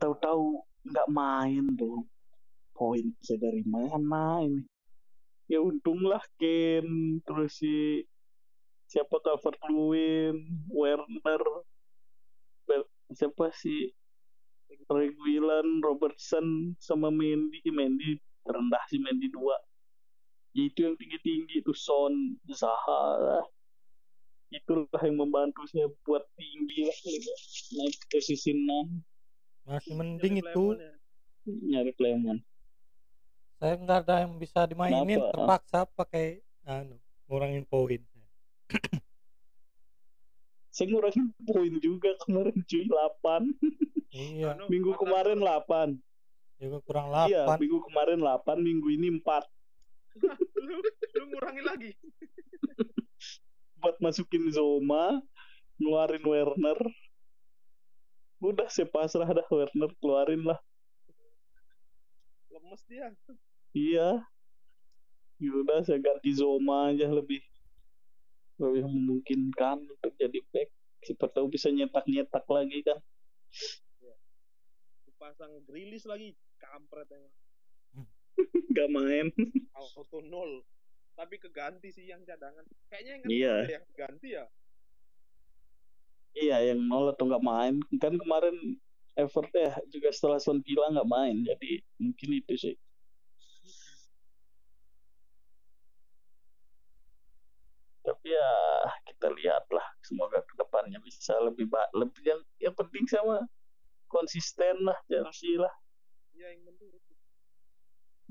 Tahu-tahu 0.00 0.62
nggak 0.86 1.08
main 1.10 1.64
tuh. 1.78 2.06
Poin 2.72 3.04
saya 3.20 3.38
dari 3.38 3.62
mana 3.68 4.42
ini? 4.42 4.64
Ya 5.46 5.60
untunglah 5.60 6.24
Ken, 6.40 7.20
terus 7.28 7.60
si 7.60 8.00
siapa 8.88 9.20
Calvert 9.20 9.60
Lewin, 9.68 10.64
Werner, 10.72 11.44
siapa 13.12 13.52
si 13.52 13.92
Reguilan, 14.88 15.84
Robertson, 15.84 16.76
sama 16.80 17.12
Mendy. 17.12 17.60
Mendy 17.68 18.16
terendah 18.44 18.82
si 18.88 18.96
Mendy 18.96 19.28
dua. 19.28 19.56
Ya, 20.52 20.68
itu 20.68 20.84
yang 20.84 20.96
tinggi-tinggi 21.00 21.64
itu 21.64 21.72
Son, 21.72 22.36
Zaha. 22.48 23.40
Itulah 24.52 25.00
yang 25.00 25.16
membantu 25.16 25.64
saya 25.64 25.88
buat 26.04 26.28
tinggi 26.36 26.84
lah 26.84 26.98
naik 27.80 27.96
posisi 28.12 28.52
6 28.52 29.11
Masih 29.62 29.94
Nyari 29.94 29.98
mending 29.98 30.34
itu. 30.42 30.64
Clement 30.74 30.80
ya. 30.82 30.92
nyari 31.46 31.92
Clement. 31.94 32.40
Saya 33.62 33.74
nggak 33.78 33.98
ada 34.06 34.14
yang 34.26 34.34
bisa 34.42 34.66
dimainin. 34.66 35.18
Kenapa? 35.22 35.30
Terpaksa 35.34 35.80
pakai 35.86 36.42
anu 36.66 36.98
ngurangin 37.30 37.62
poin. 37.66 38.02
Saya 40.74 40.88
ngurangin 40.88 41.30
poin 41.46 41.72
juga 41.78 42.10
kemarin 42.24 42.56
cuy 42.64 42.84
8. 42.88 43.44
Iya, 44.12 44.46
Anu, 44.56 44.66
Minggu 44.72 44.96
warna 44.96 45.00
kemarin 45.04 45.38
8. 46.58 46.62
juga 46.62 46.78
kurang 46.86 47.06
Iya, 47.28 47.44
8. 47.44 47.58
minggu 47.58 47.78
kemarin 47.90 48.18
8, 48.22 48.56
minggu 48.62 48.88
ini 48.94 49.08
4. 49.18 49.46
lu, 50.66 50.76
lu 51.18 51.24
ngurangi 51.28 51.62
lagi. 51.62 51.90
Buat 53.82 53.98
masukin 53.98 54.46
Zoma, 54.50 55.18
ngeluarin 55.78 56.22
Werner. 56.22 56.78
Udah 58.42 58.66
saya 58.66 58.90
pasrah 58.90 59.30
dah 59.30 59.46
Werner 59.46 59.94
keluarin 60.02 60.42
lah. 60.42 60.58
Lemes 62.50 62.82
dia. 62.90 63.06
Iya. 63.70 64.26
Yaudah 65.38 65.86
saya 65.86 66.02
ganti 66.02 66.34
Zoma 66.34 66.90
aja 66.90 67.06
lebih 67.06 67.38
lebih 68.58 68.82
memungkinkan 68.86 69.86
untuk 69.86 70.12
jadi 70.18 70.42
back. 70.50 70.68
Siapa 71.02 71.26
tahu 71.30 71.50
bisa 71.50 71.70
nyetak-nyetak 71.70 72.46
lagi 72.46 72.78
kan. 72.82 72.98
Dipasang 75.06 75.62
Grilis 75.66 76.06
lagi. 76.06 76.34
Kampret 76.58 77.10
emang. 77.10 77.34
Gak 78.74 78.88
main. 78.90 79.30
Auto 79.74 80.18
nol. 80.22 80.62
tapi 81.12 81.36
keganti 81.36 81.92
sih 81.92 82.08
yang 82.08 82.24
cadangan. 82.24 82.64
Kayaknya 82.88 83.12
yang 83.12 83.22
Iya. 83.28 83.54
yang 83.78 83.86
ganti 83.92 84.28
ya. 84.32 84.48
Iya, 86.32 86.72
yang 86.72 86.80
nol 86.88 87.12
atau 87.12 87.28
nggak 87.28 87.44
main. 87.44 87.74
Kan 88.00 88.16
kemarin 88.16 88.80
Everton 89.12 89.52
ya 89.52 89.76
juga 89.92 90.08
setelah 90.08 90.40
Son 90.40 90.64
Villa 90.64 90.88
nggak 90.88 91.10
main. 91.10 91.36
Jadi 91.44 91.84
mungkin 92.00 92.28
itu 92.40 92.54
sih. 92.56 92.76
Tapi 98.02 98.28
ya 98.32 98.50
kita 99.04 99.28
lihatlah. 99.28 99.86
Semoga 100.00 100.40
ke 100.40 100.54
depannya 100.56 100.98
bisa 101.04 101.36
lebih 101.44 101.68
baik. 101.68 101.90
Lebih 101.92 102.22
yang 102.24 102.40
yang 102.58 102.74
penting 102.74 103.04
sama 103.04 103.44
konsisten 104.08 104.88
lah 104.88 104.96
Chelsea 105.06 105.60
lah. 105.60 105.72
Iya 106.32 106.56
yang 106.56 106.64
penting 106.72 106.88
itu. 106.96 107.12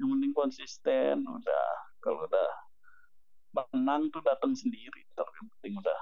Yang 0.02 0.08
penting 0.18 0.34
konsisten. 0.34 1.16
Udah 1.22 1.66
kalau 2.02 2.26
udah 2.26 2.50
menang 3.54 4.10
tuh 4.10 4.26
datang 4.26 4.58
sendiri. 4.58 5.06
Ntar 5.14 5.30
yang 5.38 5.48
penting 5.58 5.74
udah 5.78 6.00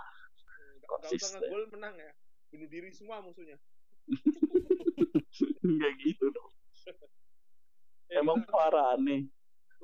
Konsisten. 0.89 1.37
ngegol 1.37 1.69
menang 1.69 1.95
ya. 1.95 2.11
Bunuh 2.49 2.65
diri 2.65 2.89
semua 2.89 3.21
musuhnya. 3.21 3.61
nggak 5.77 5.93
gitu 6.01 6.25
dong. 6.33 6.51
Eh, 8.09 8.25
Emang 8.25 8.41
parah 8.49 8.97
nih. 8.97 9.29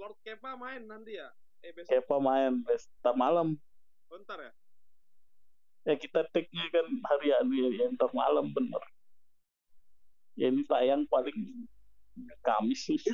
Lord 0.02 0.18
Kepa 0.26 0.58
main 0.58 0.82
nanti 0.90 1.14
ya? 1.14 1.30
Eh 1.62 1.70
besok 1.78 1.94
Kepa 1.94 2.18
main 2.18 2.66
besok 2.66 3.14
malam. 3.14 3.54
bentar 4.10 4.42
ya? 4.42 4.50
ya 5.86 5.94
kita 5.94 6.26
take-nya 6.34 6.66
kan 6.74 6.88
hari 7.06 7.30
ini 7.30 7.78
ya 7.78 7.86
ntar 7.94 8.10
malam 8.10 8.50
bener 8.50 8.82
ya 10.34 10.50
ini 10.50 10.66
tayang 10.66 11.06
paling 11.06 11.70
Kamis 12.42 12.90
sih 12.90 12.98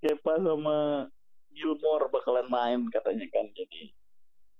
Kepa 0.00 0.40
sama 0.40 1.12
Gilmore 1.52 2.08
bakalan 2.08 2.48
main 2.48 2.80
katanya 2.88 3.28
kan 3.28 3.52
jadi 3.52 3.92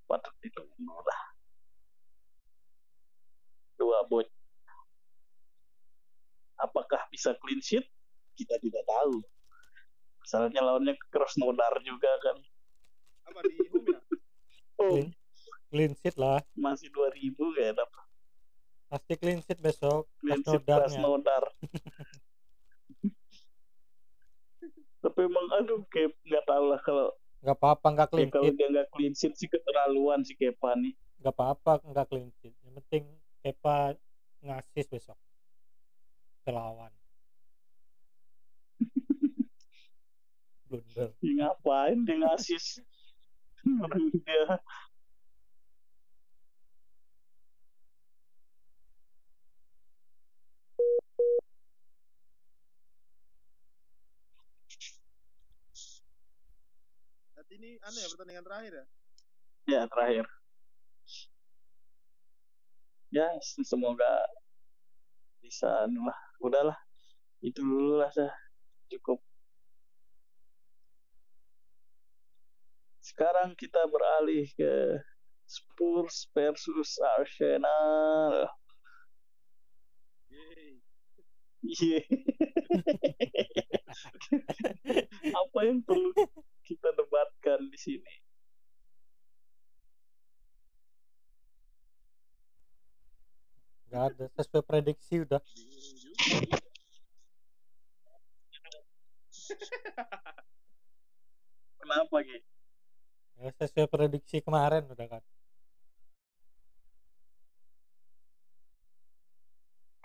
patut 0.09 0.35
ditunggu 0.41 0.97
lah. 1.05 1.23
Dua 3.79 4.03
bot 4.09 4.27
apakah 6.59 7.07
bisa 7.13 7.37
clean 7.39 7.63
sheet? 7.63 7.87
Kita 8.35 8.59
tidak 8.59 8.83
tahu. 8.89 9.23
Misalnya 10.25 10.61
lawannya 10.65 10.95
Krasnodar 11.15 11.79
juga 11.87 12.11
kan. 12.25 12.37
Apa 13.31 13.41
di 13.47 13.55
home 13.71 13.87
ya? 13.87 14.01
oh. 14.83 14.91
Clean, 14.91 15.09
clean 15.71 15.93
sheet 16.03 16.17
lah. 16.19 16.43
Masih 16.59 16.91
2000 16.91 17.39
kayak 17.55 17.79
dapat 17.79 18.09
pasti 18.89 19.21
clean 19.21 19.45
sheet 19.45 19.61
besok 19.61 20.09
clean 20.17 20.41
sheet. 20.41 20.65
Krasnodar. 20.65 21.45
Tapi 25.05 25.21
emang 25.29 25.47
aduh 25.55 25.85
kayak 25.93 26.17
nggak 26.25 26.45
tahu 26.49 26.65
lah 26.73 26.81
kalau 26.83 27.13
nggak 27.39 27.57
apa-apa 27.57 27.87
nggak 27.95 28.09
ya, 28.09 28.13
clean 28.13 28.29
kalau 28.35 28.45
sheet 28.45 28.57
dia 28.59 28.69
nggak 28.69 28.89
clean 28.91 29.15
sheet 29.15 29.35
sih 29.39 29.49
keterlaluan 29.51 30.21
si 30.27 30.35
Kepa 30.35 30.75
nih. 30.75 30.95
nggak 31.23 31.35
apa-apa 31.35 31.73
nggak 31.87 32.07
clean 32.11 32.31
sheet. 32.39 32.55
Yang 32.67 32.75
penting 32.83 33.05
Kepa 33.43 33.95
ngasis 34.43 34.87
besok. 34.91 35.19
Ke 36.43 36.51
lawan 36.51 36.91
blunder. 40.69 41.11
Dia 41.23 41.33
ngapain 41.43 41.99
dia 42.07 42.17
ngasis 42.23 42.83
Orang 43.85 44.11
dia 44.15 44.59
ini 57.59 57.75
aneh 57.83 58.03
ya 58.07 58.09
pertandingan 58.15 58.47
terakhir 58.47 58.73
ya? 58.73 58.85
ya 59.67 59.81
terakhir. 59.91 60.27
Ya 63.11 63.27
semoga 63.67 64.23
bisa 65.43 65.67
anu 65.83 66.07
lah. 66.07 66.19
Udahlah 66.39 66.79
itu 67.43 67.59
dulu 67.59 67.99
lah 67.99 68.15
cukup. 68.95 69.19
Sekarang 73.03 73.59
kita 73.59 73.83
beralih 73.91 74.47
ke 74.55 75.03
Spurs 75.51 76.31
versus 76.31 76.95
Arsenal. 77.19 78.47
Iya. 81.59 82.07
Apa 85.43 85.59
yang 85.67 85.83
perlu 85.83 86.15
kita 86.69 86.93
debatkan 86.93 87.73
di 87.73 87.79
sini? 87.81 88.13
nggak 93.89 94.05
ada 94.13 94.25
sesuai 94.37 94.65
prediksi 94.69 95.25
udah. 95.25 95.41
Kenapa 101.81 102.21
gitu? 102.21 102.49
ya, 103.41 103.49
sesuai 103.55 103.89
prediksi 103.89 104.45
kemarin 104.45 104.85
udah 104.93 105.07
kan 105.09 105.23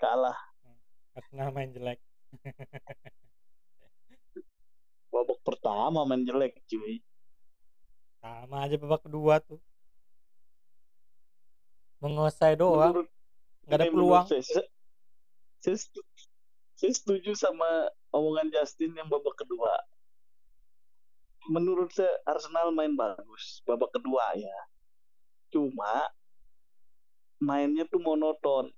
Kalah 0.00 0.38
Arsenal 1.12 1.52
main 1.52 1.70
jelek 1.76 2.00
babak 5.14 5.38
pertama 5.40 6.02
main 6.02 6.20
jelek 6.20 6.58
cuy. 6.66 6.98
sama 8.18 8.64
aja 8.64 8.74
babak 8.74 9.04
kedua 9.04 9.38
tuh 9.38 9.62
mengosai 12.00 12.54
doang 12.54 12.90
Menurut 12.92 13.08
nggak 13.64 13.78
ada 13.78 13.86
peluang 13.88 14.24
Saya, 14.26 14.42
saya, 14.44 14.64
saya 15.62 15.76
saya 16.74 16.92
setuju 16.92 17.32
sama 17.32 17.68
omongan 18.10 18.50
Justin 18.50 18.92
yang 18.92 19.06
babak 19.06 19.38
kedua. 19.38 19.72
Menurut 21.46 21.88
saya 21.90 22.10
Arsenal 22.24 22.68
main 22.70 22.92
bagus 22.92 23.62
babak 23.62 23.88
kedua 23.90 24.34
ya. 24.34 24.58
Cuma 25.48 26.10
mainnya 27.38 27.84
tuh 27.84 28.00
monoton. 28.00 28.68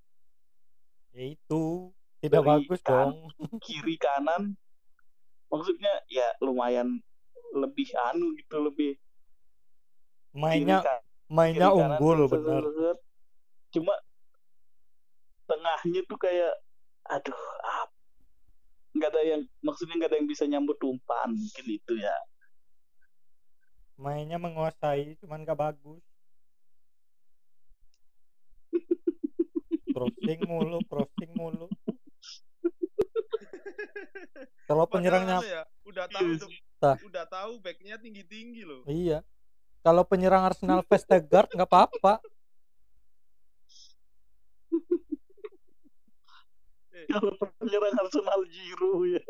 ya 1.11 1.33
itu 1.33 1.91
tidak 2.21 2.45
Dari 2.45 2.49
bagus 2.53 2.81
kan- 2.85 3.09
dong 3.09 3.33
Kiri 3.59 3.97
kanan 3.97 4.53
maksudnya 5.51 5.93
ya 6.11 6.27
lumayan 6.43 6.99
lebih 7.55 7.89
anu 8.13 8.35
gitu 8.37 8.57
lebih 8.61 8.99
mainnya 10.37 10.83
kiri, 10.85 11.01
mainnya 11.33 11.69
kiri 11.73 11.81
unggul 11.81 12.19
bener. 12.29 12.63
set, 12.63 12.75
set. 12.77 12.99
Cuma 13.79 13.95
tengahnya 15.47 16.01
tuh 16.11 16.19
kayak 16.19 16.53
aduh 17.07 17.43
apa 17.63 17.95
nggak 18.97 19.13
ada 19.13 19.23
yang 19.23 19.43
maksudnya 19.61 19.95
nggak 20.01 20.11
ada 20.11 20.19
yang 20.19 20.29
bisa 20.29 20.45
nyambut 20.49 20.81
umpan 20.83 21.29
mungkin 21.31 21.67
itu 21.69 21.95
ya. 22.01 22.17
Mainnya 23.97 24.37
menguasai 24.37 25.17
cuman 25.25 25.41
gak 25.49 25.57
bagus. 25.57 26.05
Crossing 29.97 30.41
mulu 30.45 30.85
crossing 30.85 31.33
mulu 31.33 31.73
kalau 34.69 34.85
penyerangnya 34.89 35.39
ya, 35.43 35.63
udah 35.87 36.05
tahu 36.11 36.27
Iya 36.27 36.41
tuh, 36.43 36.51
udah 37.09 37.25
tahu 37.27 37.53
backnya 37.63 37.97
tinggi 37.97 38.23
tinggi 38.27 38.63
loh. 38.67 38.83
iya. 38.89 39.25
Kalau 39.87 40.03
penyerang 40.03 40.43
Arsenal 40.43 40.83
Vestergaard 40.83 41.55
nggak 41.55 41.71
apa-apa. 41.71 42.19
Kalau 47.07 47.33
penyerang 47.63 47.95
Arsenal 47.95 48.41
Giroud 48.51 49.15
ya. 49.15 49.23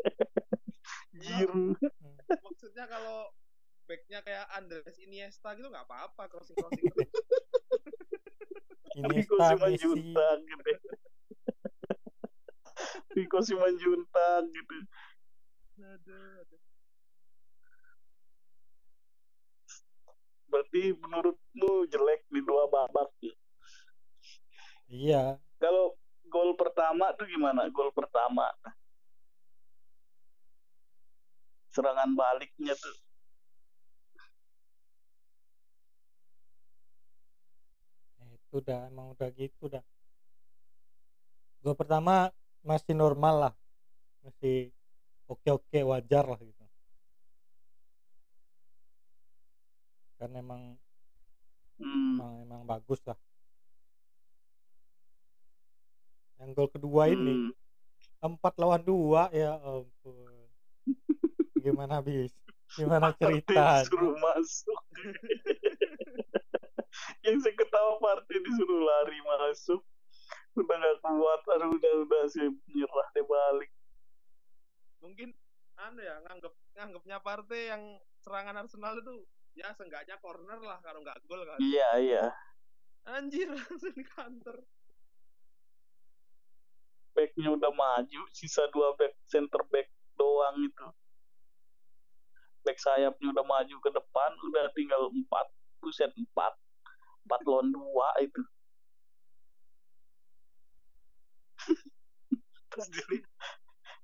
Giroud. 1.13 1.77
Maksudnya 2.41 2.89
kalau 2.89 3.29
backnya 3.87 4.19
kayak 4.25 4.45
Andres 4.51 4.97
Iniesta 4.99 5.53
gitu 5.55 5.69
nggak 5.69 5.85
apa-apa 5.85 6.25
crossing 6.27 6.57
crossing. 6.57 6.89
Iniesta 8.97 9.55
Messi. 9.61 9.85
gitu 9.85 9.93
Vico 13.15 13.39
Simanjuntak 13.41 14.45
gitu. 14.53 14.77
Berarti 20.47 20.95
menurutmu 20.95 21.85
jelek 21.91 22.23
di 22.31 22.41
dua 22.41 22.65
babak 22.71 23.11
ya? 23.21 23.35
iya. 24.87 25.23
Kalau 25.59 25.97
gol 26.29 26.53
pertama 26.55 27.11
tuh 27.17 27.27
gimana? 27.27 27.67
Gol 27.69 27.91
pertama. 27.91 28.47
Serangan 31.73 32.13
baliknya 32.15 32.73
tuh. 32.73 32.95
Itu 38.33 38.63
udah 38.63 38.87
emang 38.87 39.11
udah 39.13 39.29
gitu 39.35 39.67
dah. 39.67 39.83
Gol 41.61 41.75
pertama 41.75 42.31
masih 42.61 42.93
normal 42.93 43.35
lah 43.49 43.53
masih 44.21 44.69
oke 45.27 45.49
oke 45.49 45.79
wajar 45.83 46.23
lah 46.25 46.39
gitu 46.39 46.63
kan 50.17 50.33
emang 50.33 50.77
Hmm. 51.77 52.17
emang, 52.17 52.33
emang 52.41 52.61
bagus 52.65 52.97
lah 53.05 53.13
yang 56.41 56.57
gol 56.57 56.73
kedua 56.73 57.05
ini 57.05 57.37
Hmm. 57.37 57.53
empat 58.33 58.57
lawan 58.57 58.81
dua 58.81 59.29
ya 59.29 59.61
ampun 59.61 60.49
gimana 61.61 62.01
habis 62.01 62.33
gimana 62.73 63.13
Partey 63.13 63.45
ceritanya 63.45 63.85
disuruh 63.85 64.17
masuk. 64.19 64.81
Yang 67.23 67.47
saya 67.47 67.55
ketawa 67.55 67.95
Partey 68.03 68.43
disuruh 68.43 68.83
lari 68.83 69.15
masuk. 69.23 69.79
Udah 70.57 70.97
kuat, 71.05 71.41
aduh 71.53 71.69
udah 71.77 71.93
udah 72.09 72.23
sih 72.25 72.49
nyerah 72.73 73.07
deh 73.13 73.21
balik. 73.21 73.69
Mungkin 75.05 75.29
anu 75.77 76.01
ya 76.01 76.17
nganggep 76.25 76.53
nganggepnya 76.73 77.17
partai 77.21 77.69
yang 77.69 77.83
serangan 78.25 78.65
Arsenal 78.65 78.97
itu 78.97 79.21
ya 79.53 79.69
seenggaknya 79.77 80.17
corner 80.17 80.57
lah 80.57 80.81
kalau 80.81 81.05
nggak 81.05 81.21
gol 81.29 81.45
kan. 81.45 81.61
Iya 81.61 81.89
iya. 82.01 82.25
Anjir 83.05 83.53
langsung 83.57 83.93
di 83.93 84.01
counter. 84.01 84.57
Backnya 87.13 87.49
udah 87.53 87.73
maju, 87.73 88.21
sisa 88.33 88.65
dua 88.73 88.93
back 88.97 89.13
center 89.29 89.61
back 89.69 89.89
doang 90.17 90.57
itu. 90.65 90.87
Back 92.65 92.77
sayapnya 92.81 93.33
udah 93.33 93.45
maju 93.45 93.75
ke 93.81 93.89
depan, 93.89 94.31
udah 94.49 94.69
tinggal 94.73 95.09
empat, 95.09 95.49
buset 95.81 96.13
empat, 96.13 96.53
empat 97.25 97.41
lawan 97.45 97.73
dua 97.73 98.09
itu. 98.21 98.41
Terus 102.71 102.87
jadi 102.91 103.17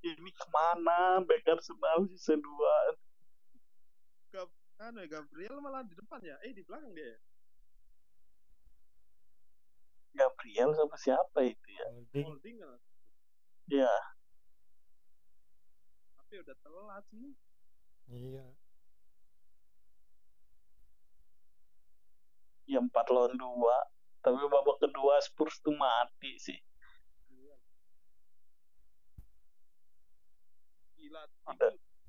ini 0.04 0.32
ke 0.36 0.46
mana 0.52 1.24
back 1.24 1.48
Arsenal 1.48 2.04
sisa 2.12 2.36
dua 2.36 2.74
Anu 4.84 5.00
ya 5.00 5.08
Gabriel 5.08 5.64
malah 5.64 5.86
di 5.88 5.96
depan 5.96 6.20
ya. 6.20 6.36
Eh 6.44 6.52
di 6.52 6.60
belakang 6.66 6.92
dia 6.92 7.16
ya. 7.16 7.18
Gabriel 10.14 10.76
sama 10.76 10.98
siapa 11.00 11.40
itu 11.48 11.68
ya? 11.72 11.88
Holding 11.88 12.26
Holding 12.28 12.56
kan. 12.60 12.80
Ya, 13.72 13.94
Tapi 16.20 16.34
udah 16.44 16.58
telat 16.60 17.04
sih. 17.08 17.32
iya 18.12 18.44
ya 22.68 22.84
empat 22.84 23.08
lawan 23.08 23.40
dua. 23.40 23.78
Tapi 24.20 24.40
babak 24.52 24.84
kedua 24.84 25.16
Spurs 25.24 25.64
tuh 25.64 25.76
mati 25.80 26.36
sih. 26.44 26.60
Gila. 31.04 31.20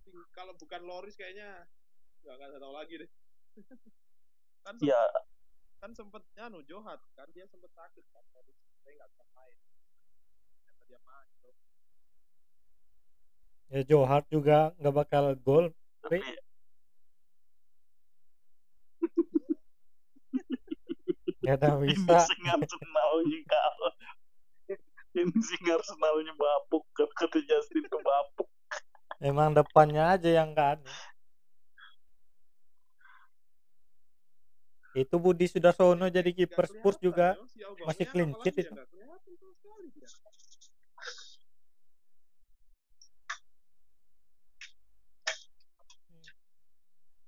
Itu, 0.07 0.23
kalau 0.31 0.55
bukan 0.55 0.87
Loris 0.87 1.19
kayaknya 1.19 1.67
nggak 2.23 2.39
nggak 2.39 2.63
tahu 2.63 2.75
lagi 2.79 2.95
deh. 3.03 3.11
kan 4.65 4.81
Ya, 4.81 4.97
sempet, 4.97 5.21
kan 5.83 5.91
sempet 5.99 6.23
anu 6.39 6.63
Johat 6.71 7.03
kan 7.19 7.27
dia 7.35 7.43
sempet 7.51 7.75
sakit 7.75 8.07
kan 8.15 8.23
Loris 8.39 8.55
saya 8.87 8.95
nggak 9.03 9.11
bisa 9.11 9.27
main. 9.35 9.59
Ternyata 10.63 10.83
dia 10.87 11.03
main. 11.03 11.27
tuh. 11.43 11.51
ya 13.75 13.83
Joe 13.83 14.07
Hart 14.07 14.31
juga 14.31 14.71
nggak 14.79 14.95
bakal 14.95 15.35
gol 15.43 15.75
tapi 16.07 16.23
nggak 21.43 21.59
ada 21.59 21.83
ini 21.83 21.99
bisa 21.99 22.31
sing 22.31 22.47
Arsenalnya 22.47 23.43
kalah. 23.51 23.95
Ini 25.15 25.71
Arsenalnya 25.75 26.35
bapuk. 26.39 26.87
Kan 26.95 27.11
kata 27.19 27.43
Justin 27.43 27.83
tuh 27.91 27.99
bapuk. 28.01 28.49
Emang 29.21 29.55
depannya 29.55 30.17
aja 30.17 30.31
yang 30.31 30.51
nggak 30.55 30.69
anu 30.79 30.91
itu 34.95 35.19
Budi 35.19 35.51
Sudarsono 35.51 36.07
jadi 36.07 36.31
Nggak 36.31 36.39
kiper 36.39 36.67
Spurs 36.71 36.99
juga. 37.03 37.35
Si 37.51 37.59
Aubameyang 37.67 37.87
masih 37.91 38.07
clean 38.07 38.31
sheet 38.41 38.55
ya, 38.55 38.63
itu. 38.71 38.75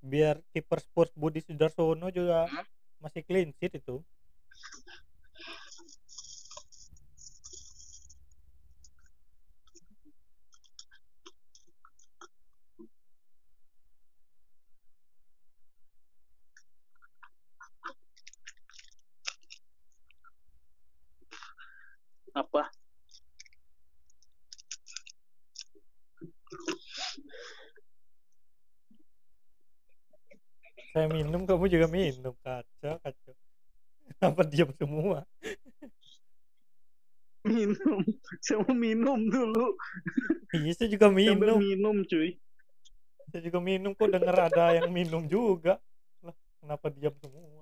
biar 0.07 0.39
kiper 0.55 0.79
Spurs 0.79 1.11
Budi 1.11 1.43
Sudarsono 1.43 2.07
juga 2.07 2.47
masih 3.03 3.27
clean 3.27 3.51
sheet 3.59 3.83
itu 3.83 3.99
Apa? 22.37 22.69
saya 30.93 31.07
minum 31.13 31.45
kamu 31.45 31.65
juga 31.69 31.87
minum 31.89 32.33
kacau 32.41 32.95
kacau 33.01 33.33
apa 34.23 34.41
diam 34.49 34.69
semua 34.77 35.21
Minum. 37.47 38.03
Saya 38.43 38.59
mau 38.59 38.75
minum 38.75 39.15
dulu. 39.31 39.71
iya 40.51 40.75
saya 40.75 40.91
juga 40.91 41.07
Sambil 41.07 41.23
minum 41.23 41.57
minum 41.63 41.95
cuy. 42.03 42.35
saya 43.31 43.39
juga 43.39 43.59
minum 43.63 43.95
kok 43.95 44.11
denger 44.11 44.35
ada 44.51 44.75
yang 44.75 44.91
minum 44.91 45.23
juga 45.31 45.79
lah 46.19 46.35
kenapa 46.59 46.91
diam 46.91 47.15
semua 47.23 47.56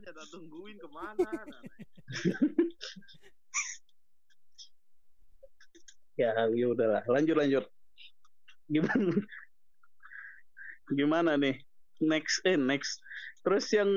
Cuma 0.00 0.16
jatah 0.16 0.26
tungguin 0.32 0.76
ke 0.80 0.88
mana. 0.88 1.28
Nah, 1.28 1.60
Ya, 6.16 6.32
ya 6.52 6.66
udahlah. 6.68 7.04
Lanjut 7.08 7.36
lanjut. 7.36 7.64
Gimana? 8.68 9.12
Gimana 10.92 11.32
nih? 11.36 11.60
Next 12.00 12.44
eh 12.48 12.56
next. 12.56 13.00
Terus 13.44 13.68
yang 13.72 13.88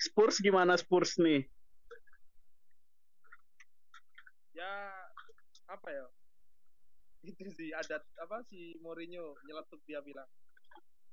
Spurs 0.00 0.40
gimana 0.40 0.76
Spurs 0.76 1.16
nih? 1.20 1.48
ya 4.58 4.74
apa 5.70 5.86
ya 5.86 6.06
itu 7.22 7.46
sih 7.54 7.70
ada 7.70 8.02
apa 8.18 8.42
si 8.50 8.74
Mourinho 8.82 9.38
nyeletuk 9.46 9.78
dia 9.86 10.02
bilang 10.02 10.26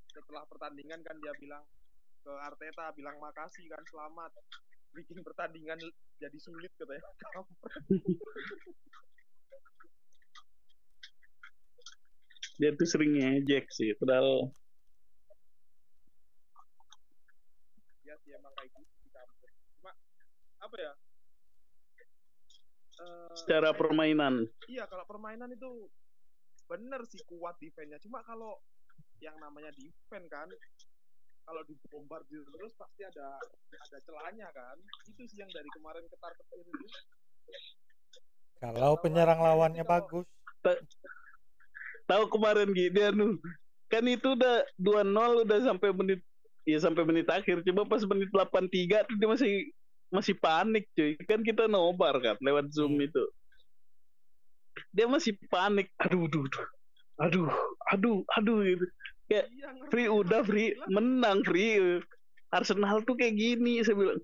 setelah 0.10 0.50
pertandingan 0.50 1.06
kan 1.06 1.14
dia 1.22 1.30
bilang 1.38 1.62
ke 2.26 2.34
Arteta 2.42 2.90
bilang 2.92 3.22
makasih 3.22 3.70
kan 3.70 3.86
selamat 3.86 4.34
bikin 4.92 5.22
pertandingan 5.22 5.78
jadi 6.18 6.38
sulit 6.42 6.74
katanya 6.74 7.06
Dia 12.56 12.72
tuh 12.72 12.88
sering 12.88 13.20
ngejek 13.20 13.68
sih. 13.68 13.92
Padahal 14.00 14.48
ya 18.02 18.16
sih 18.16 18.32
emang 18.32 18.56
kayak 18.56 18.72
gitu 18.72 18.96
di 19.04 19.12
kampus 19.12 19.52
cuma 19.76 19.92
apa 20.62 20.78
ya 20.80 20.94
Eh, 22.96 23.28
secara 23.36 23.76
permainan. 23.76 24.48
iya 24.72 24.88
kalau 24.88 25.04
permainan 25.04 25.52
itu 25.52 25.92
bener 26.64 27.04
sih 27.04 27.20
kuat 27.28 27.60
defense-nya 27.60 28.00
cuma 28.00 28.24
kalau 28.24 28.56
yang 29.20 29.36
namanya 29.36 29.68
defense 29.76 30.32
kan 30.32 30.48
kalau 31.46 31.62
dibombardir 31.70 32.44
terus 32.44 32.74
pasti 32.76 33.02
ada 33.06 33.38
ada 33.78 33.98
celahnya 34.04 34.50
kan 34.52 34.76
itu 35.08 35.24
sih 35.30 35.40
yang 35.40 35.50
dari 35.54 35.70
kemarin 35.74 36.04
ketar 36.10 36.34
ketir 36.34 36.66
itu 36.66 36.88
kalau 38.60 38.98
penyerang 38.98 39.40
lawannya 39.40 39.86
bagus 39.86 40.26
Tahu 42.06 42.30
kemarin 42.30 42.70
gini 42.74 43.02
anu. 43.02 43.38
Kan 43.90 44.06
itu 44.06 44.34
udah 44.38 44.66
2-0 44.78 45.46
udah 45.46 45.60
sampai 45.66 45.90
menit 45.94 46.22
ya 46.66 46.78
sampai 46.82 47.06
menit 47.06 47.26
akhir. 47.30 47.66
Coba 47.66 47.86
pas 47.86 48.02
menit 48.06 48.30
83 48.30 49.10
tuh 49.10 49.16
dia 49.18 49.30
masih 49.30 49.54
masih 50.14 50.34
panik 50.38 50.86
cuy. 50.94 51.18
Kan 51.26 51.42
kita 51.42 51.66
nobar 51.66 52.18
kan 52.22 52.38
lewat 52.42 52.70
Zoom 52.74 52.98
Hmm. 52.98 53.06
itu. 53.10 53.24
Dia 54.94 55.10
masih 55.10 55.34
panik. 55.50 55.90
Aduh, 56.02 56.30
aduh, 56.30 56.46
aduh. 56.46 56.66
Aduh, 57.16 57.50
aduh, 57.94 58.18
aduh 58.38 58.58
gitu. 58.66 58.86
Kayak 59.26 59.48
iya 59.50 59.70
Free 59.90 60.10
udah 60.10 60.42
free 60.46 60.78
menang 60.90 61.42
free. 61.42 62.02
Arsenal 62.54 63.02
tuh 63.04 63.18
kayak 63.18 63.36
gini 63.36 63.82
saya 63.82 63.98
bilang. 63.98 64.22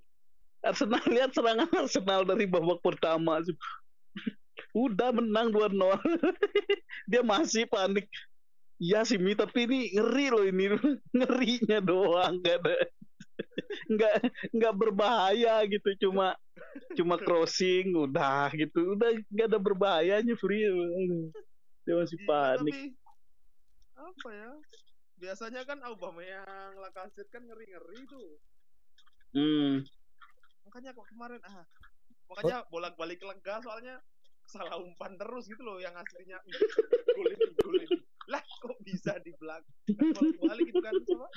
Arsenal 0.61 1.01
lihat 1.15 1.33
serangan 1.33 1.69
Arsenal 1.73 2.21
dari 2.23 2.45
babak 2.45 2.79
pertama. 2.85 3.41
Udah 4.71 5.09
menang 5.11 5.49
2-0. 5.49 5.73
Dia 7.11 7.21
masih 7.25 7.65
panik. 7.65 8.05
Iya 8.81 9.05
sih 9.05 9.21
Mi, 9.21 9.37
tapi 9.37 9.69
ini 9.69 9.93
ngeri 9.93 10.25
loh 10.33 10.45
ini. 10.45 10.65
Ngerinya 11.17 11.77
doang 11.81 12.41
gak 12.41 12.65
ada. 12.65 12.77
Nggak 13.89 14.13
nggak 14.53 14.73
berbahaya 14.77 15.65
gitu 15.65 15.89
cuma 16.07 16.37
cuma 16.93 17.17
crossing 17.17 17.89
udah 17.93 18.53
gitu 18.53 18.93
udah 18.93 19.17
nggak 19.33 19.47
ada 19.49 19.59
berbahayanya 19.59 20.37
free 20.37 20.61
dia 21.81 21.93
masih 21.97 22.19
Iya, 22.21 22.27
panik 22.29 22.73
tapi 22.73 22.81
apa 23.97 24.29
ya 24.29 24.51
biasanya 25.21 25.61
kan 25.69 25.77
Aubameyang 25.85 26.81
Lacazette 26.81 27.29
kan 27.29 27.45
ngeri-ngeri 27.45 28.01
tuh. 28.09 28.41
Hmm. 29.31 29.79
makanya 30.67 30.91
kok 30.91 31.07
kemarin 31.07 31.39
ah 31.47 31.63
makanya 32.27 32.67
bolak-balik 32.73 33.21
lega 33.21 33.61
soalnya. 33.61 34.01
Salah 34.49 34.75
umpan 34.81 35.15
terus 35.15 35.47
gitu 35.47 35.63
loh 35.63 35.79
yang 35.79 35.95
aslinya. 35.95 36.35
"Ih, 36.49 36.59
gol 37.15 37.29
ini 37.31 37.47
gol 37.55 37.77
ini 37.79 37.97
lah 38.29 38.43
kok 38.43 38.77
bisa 38.85 39.17
di 39.19 39.33
belakang 39.35 40.29
balik 40.39 40.65
gitu 40.69 40.79
kan 40.83 40.93
sama 41.03 41.27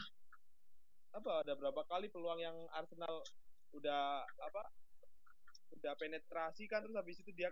apa 1.15 1.31
ada 1.47 1.53
berapa 1.59 1.83
kali 1.91 2.11
peluang 2.11 2.43
yang 2.43 2.57
Arsenal 2.75 3.23
udah 3.75 4.23
apa 4.23 4.63
udah 5.79 5.93
penetrasi 5.99 6.71
kan 6.71 6.83
terus 6.87 6.99
habis 6.99 7.19
itu 7.23 7.31
dia 7.33 7.49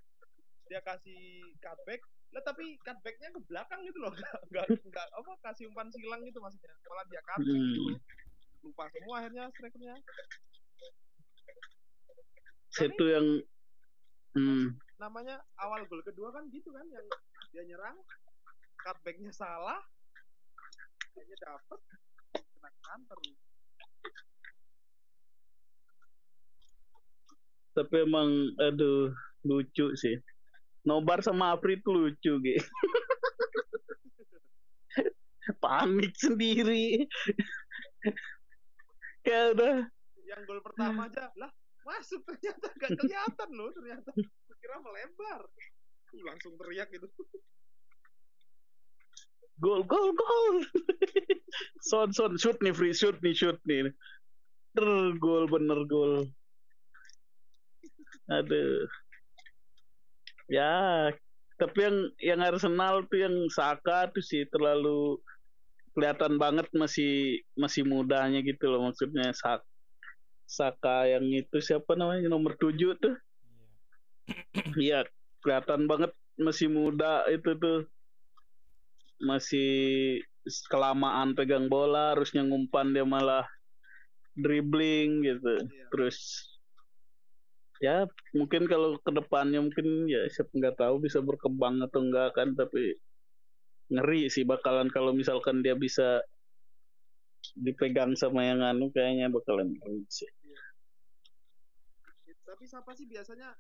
dia 0.71 0.79
kasih 0.85 1.43
cutback 1.59 2.03
lah 2.33 2.43
tapi 2.49 2.81
cutbacknya 2.81 3.29
ke 3.29 3.41
belakang 3.45 3.81
gitu 3.85 3.99
loh 4.01 4.13
nggak 4.51 4.67
nggak 4.89 5.07
apa 5.13 5.33
kasih 5.45 5.69
umpan 5.69 5.89
silang 5.93 6.25
gitu 6.25 6.41
maksudnya 6.41 6.73
malah 6.89 7.05
dia 7.09 7.21
gitu 7.21 7.53
Hmm. 7.53 7.93
loh. 7.93 8.01
lupa 8.63 8.85
semua 8.95 9.15
akhirnya 9.21 9.45
strikernya 9.53 9.97
Itu 12.73 13.05
yang 13.05 13.27
hmm. 14.33 14.67
namanya 14.97 15.45
awal 15.61 15.85
gol 15.85 16.01
kedua 16.01 16.33
kan 16.33 16.49
gitu 16.49 16.73
kan 16.73 16.87
yang 16.89 17.07
dia 17.53 17.63
nyerang 17.69 18.01
cutbacknya 18.81 19.29
salah 19.29 19.83
kayaknya 21.13 21.37
dapet 21.37 21.81
kena 22.33 22.71
counter 22.81 23.19
tapi 27.73 28.05
emang 28.05 28.53
aduh 28.61 29.13
lucu 29.49 29.97
sih. 29.97 30.17
Nobar 30.83 31.23
sama 31.23 31.55
Afri 31.55 31.79
itu 31.79 31.91
lucu 31.91 32.33
gitu. 32.43 32.69
Panik 35.63 36.15
sendiri. 36.19 37.07
Kayak 39.23 39.47
udah 39.55 39.77
yang 40.27 40.43
gol 40.49 40.61
pertama 40.65 41.13
aja 41.13 41.29
lah 41.37 41.51
masuk 41.85 42.25
ternyata 42.25 42.73
gak 42.81 42.95
kelihatan 42.97 43.49
loh 43.53 43.69
ternyata 43.75 44.11
kira 44.63 44.81
melebar 44.81 45.45
langsung 46.25 46.57
teriak 46.57 46.89
gitu 46.89 47.05
gol 49.63 49.87
gol 49.87 50.11
gol. 50.11 50.57
son 51.87 52.11
son 52.11 52.35
shoot 52.35 52.59
nih 52.59 52.75
free 52.75 52.91
shoot 52.91 53.15
nih 53.23 53.31
shoot 53.31 53.59
nih. 53.63 53.95
Ter 54.75 54.89
gol 55.23 55.47
bener 55.47 55.87
gol. 55.87 56.27
Aduh. 58.27 58.91
Ya, 60.51 61.11
tapi 61.61 61.79
yang 61.83 61.97
yang 62.19 62.41
Arsenal 62.43 63.07
tuh 63.07 63.19
yang 63.23 63.37
Saka 63.51 64.11
tuh 64.11 64.25
sih 64.25 64.47
terlalu 64.51 65.19
kelihatan 65.93 66.41
banget 66.41 66.67
masih 66.73 67.45
masih 67.53 67.85
mudanya 67.85 68.41
gitu 68.41 68.65
loh 68.67 68.89
maksudnya 68.89 69.29
Saka 69.37 69.63
Saka 70.49 71.05
yang 71.07 71.29
itu 71.29 71.61
siapa 71.61 71.93
namanya 71.95 72.33
nomor 72.33 72.57
7 72.57 72.97
tuh 72.97 73.15
Iya. 74.29 74.63
Iya, 74.79 75.01
kelihatan 75.43 75.91
banget 75.91 76.13
masih 76.39 76.69
muda 76.71 77.27
itu 77.31 77.57
tuh. 77.59 77.87
Masih 79.23 80.19
kelamaan 80.67 81.39
pegang 81.39 81.71
bola, 81.71 82.19
harusnya 82.19 82.43
ngumpan 82.43 82.91
dia 82.91 83.07
malah 83.07 83.47
dribbling 84.35 85.23
gitu. 85.23 85.63
Iya. 85.63 85.87
Terus 85.95 86.19
ya 87.83 88.07
mungkin 88.31 88.71
kalau 88.71 88.95
ke 89.03 89.11
depannya 89.11 89.59
mungkin 89.59 90.07
ya 90.07 90.23
siapa 90.31 90.55
nggak 90.55 90.79
tahu 90.79 91.03
bisa 91.03 91.19
berkembang 91.19 91.83
atau 91.83 91.99
enggak 91.99 92.31
kan 92.39 92.55
tapi 92.55 92.95
ngeri 93.91 94.31
sih 94.31 94.47
bakalan 94.47 94.87
kalau 94.87 95.11
misalkan 95.11 95.67
dia 95.67 95.75
bisa 95.75 96.23
dipegang 97.59 98.15
sama 98.15 98.47
yang 98.47 98.63
anu 98.63 98.87
kayaknya 98.95 99.27
bakalan 99.27 99.75
ngeri 99.75 100.07
sih. 100.07 100.31
tapi 102.47 102.71
siapa 102.71 102.95
sih 102.95 103.11
biasanya 103.11 103.51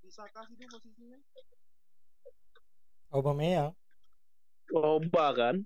bisa 0.00 0.24
kasih 0.32 0.56
tuh 0.56 0.80
posisinya 0.80 1.20
Aubameyang. 3.08 3.72
Oba 4.68 5.32
kan? 5.32 5.64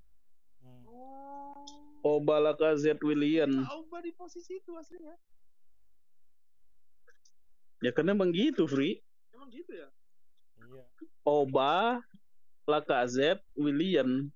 Hmm. 0.63 0.87
oh 0.87 2.19
Oba 2.23 2.39
Lacazette 2.39 3.03
William. 3.03 3.51
Auba 3.67 3.99
di 3.99 4.15
posisi 4.15 4.63
itu 4.63 4.75
aslinya 4.79 5.15
Ya 7.83 7.91
kan 7.91 8.07
emang 8.07 8.31
gitu, 8.31 8.71
Free. 8.71 9.03
emang 9.35 9.51
gitu 9.51 9.75
ya 9.75 9.91
Iya. 10.63 10.85
Oba, 11.27 11.99
Lacazette, 12.71 13.43
William. 13.59 14.31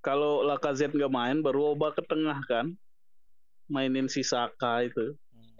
Kalau 0.00 0.40
Lacazette 0.40 0.96
nggak 0.96 1.12
main, 1.12 1.44
baru 1.44 1.76
Oba 1.76 1.92
ke 1.92 2.00
tengah 2.00 2.40
kan. 2.48 2.72
Mainin 3.68 4.08
si 4.08 4.24
Saka 4.24 4.86
itu. 4.88 5.12
Hmm. 5.34 5.58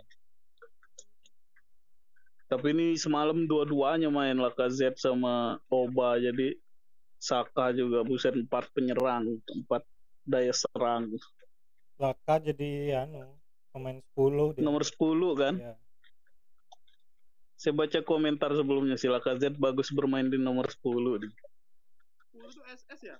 Tapi 2.49 2.73
ini 2.73 2.97
semalam 2.97 3.45
dua-duanya 3.45 4.09
main 4.09 4.40
Lacazette 4.40 4.97
sama 4.97 5.61
Oba. 5.69 6.16
Jadi 6.16 6.57
Saka 7.21 7.75
juga 7.77 8.01
buset 8.07 8.33
empat 8.33 8.71
penyerang, 8.73 9.40
empat 9.45 9.83
daya 10.25 10.55
serang. 10.57 11.12
Laka 11.97 12.40
jadi 12.40 13.05
anu 13.05 13.37
pemain 13.73 13.99
10 14.16 14.57
dia. 14.57 14.62
Nomor 14.64 14.83
10 14.85 15.33
kan. 15.37 15.55
Iya. 15.61 15.75
Saya 17.57 17.73
baca 17.73 17.99
komentar 18.05 18.53
sebelumnya 18.53 19.01
si 19.01 19.09
Lacazette 19.09 19.57
bagus 19.57 19.88
bermain 19.88 20.29
di 20.29 20.37
nomor 20.37 20.69
10. 20.69 21.25
di 21.25 21.29
SS 22.69 23.01
ya 23.01 23.16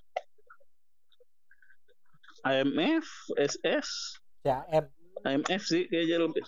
IMF, 2.47 3.09
SS, 3.35 4.21
CAM. 4.45 4.87
IMF 5.25 5.63
sih 5.67 5.89
kayaknya 5.89 6.29
lebih. 6.29 6.45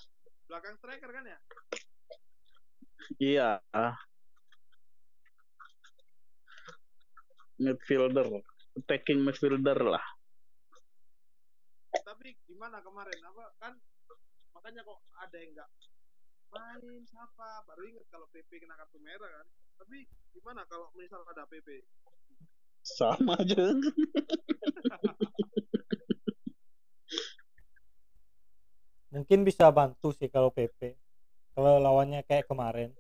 belakang 0.47 0.77
striker 0.79 1.11
kan 1.11 1.25
ya 1.27 1.39
Iya. 3.19 3.51
Midfielder, 7.59 8.29
attacking 8.79 9.25
midfielder 9.25 9.81
lah. 9.81 10.05
tapi 12.05 12.37
gimana 12.47 12.79
kemarin 12.85 13.21
apa 13.27 13.45
kan 13.59 13.73
makanya 14.55 14.81
kok 14.85 15.01
ada 15.19 15.37
yang 15.41 15.51
nggak 15.57 15.69
main 16.49 17.03
siapa 17.05 17.49
baru 17.69 17.83
inget 17.85 18.07
kalau 18.09 18.27
PP 18.33 18.65
kena 18.65 18.75
kartu 18.77 18.99
merah 19.01 19.29
kan 19.29 19.47
tapi 19.79 20.09
gimana 20.33 20.65
kalau 20.67 20.89
misal 20.97 21.23
ada 21.29 21.45
PP 21.47 21.85
Sama 22.89 23.37
aja. 23.37 23.69
Mungkin 29.13 29.45
bisa 29.45 29.69
bantu 29.69 30.09
sih 30.17 30.33
kalau 30.33 30.49
PP. 30.49 30.97
Kalau 31.53 31.77
lawannya 31.83 32.25
kayak 32.25 32.49
kemarin. 32.49 32.97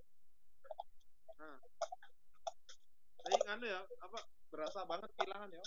tapi 3.28 3.44
anu 3.44 3.64
ya 3.68 3.80
apa 4.00 4.18
berasa 4.48 4.88
banget 4.88 5.12
kehilangan 5.20 5.52
ya 5.52 5.62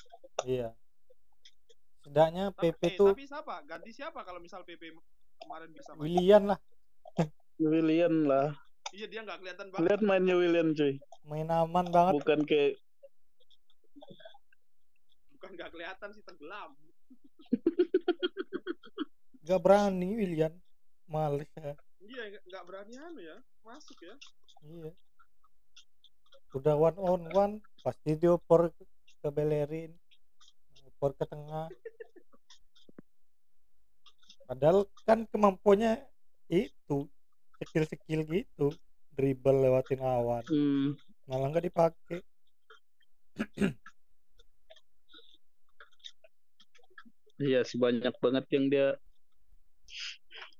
Iya. 0.49 0.69
Setidaknya 2.01 2.49
tapi, 2.49 2.73
PP 2.73 2.81
eh, 2.81 2.91
tuh 2.97 3.13
tapi 3.13 3.29
siapa 3.29 3.55
ganti 3.69 3.91
siapa 3.93 4.19
kalau 4.25 4.41
misal 4.41 4.65
PP 4.65 4.97
kemarin 5.45 5.69
bisa 5.69 5.93
main 5.93 6.01
William 6.09 6.43
lah 6.49 6.57
William 7.63 8.25
lah. 8.25 8.49
iya 8.91 9.05
dia 9.05 9.21
nggak 9.21 9.39
kelihatan 9.39 9.65
banget 9.69 9.85
Lihat 9.85 10.01
mainnya 10.01 10.35
William 10.35 10.71
cuy. 10.71 10.99
main 11.23 11.47
aman 11.47 11.85
banget. 11.87 12.13
Bukan 12.17 12.39
kayak 12.43 12.73
bukan 15.31 15.49
nggak 15.53 15.69
kelihatan 15.69 16.09
sih 16.11 16.21
tenggelam 16.21 16.71
Gak 19.43 19.59
berani 19.59 20.09
William. 20.13 20.53
Males 21.05 21.49
ya. 21.53 21.75
iya 21.99 22.23
nggak- 22.29 22.45
nggak 22.45 22.63
berani 22.63 22.93
anu 22.95 23.19
ya 23.19 23.37
masuk 23.61 23.97
ya 23.99 24.15
Iya. 24.61 24.91
Udah 26.51 26.75
one 26.75 26.97
on 26.97 27.21
one 27.31 27.53
pasti 27.79 28.13
dioper 28.13 28.69
ke 29.17 29.29
Bellerin. 29.29 29.91
Oper 30.85 31.11
ke 31.15 31.25
tengah. 31.25 31.65
Padahal 34.43 34.83
kan 35.01 35.23
kemampuannya 35.25 36.03
itu 36.47 37.07
skill-skill 37.67 38.21
gitu 38.25 38.67
dribble 39.13 39.59
lewatin 39.61 39.99
lawan 40.01 40.43
hmm, 40.47 40.95
malah 41.27 41.47
nggak 41.51 41.67
dipakai. 41.67 42.19
Iya 47.41 47.65
sih 47.65 47.81
banyak 47.81 48.13
banget 48.21 48.45
yang 48.53 48.65
dia 48.69 48.87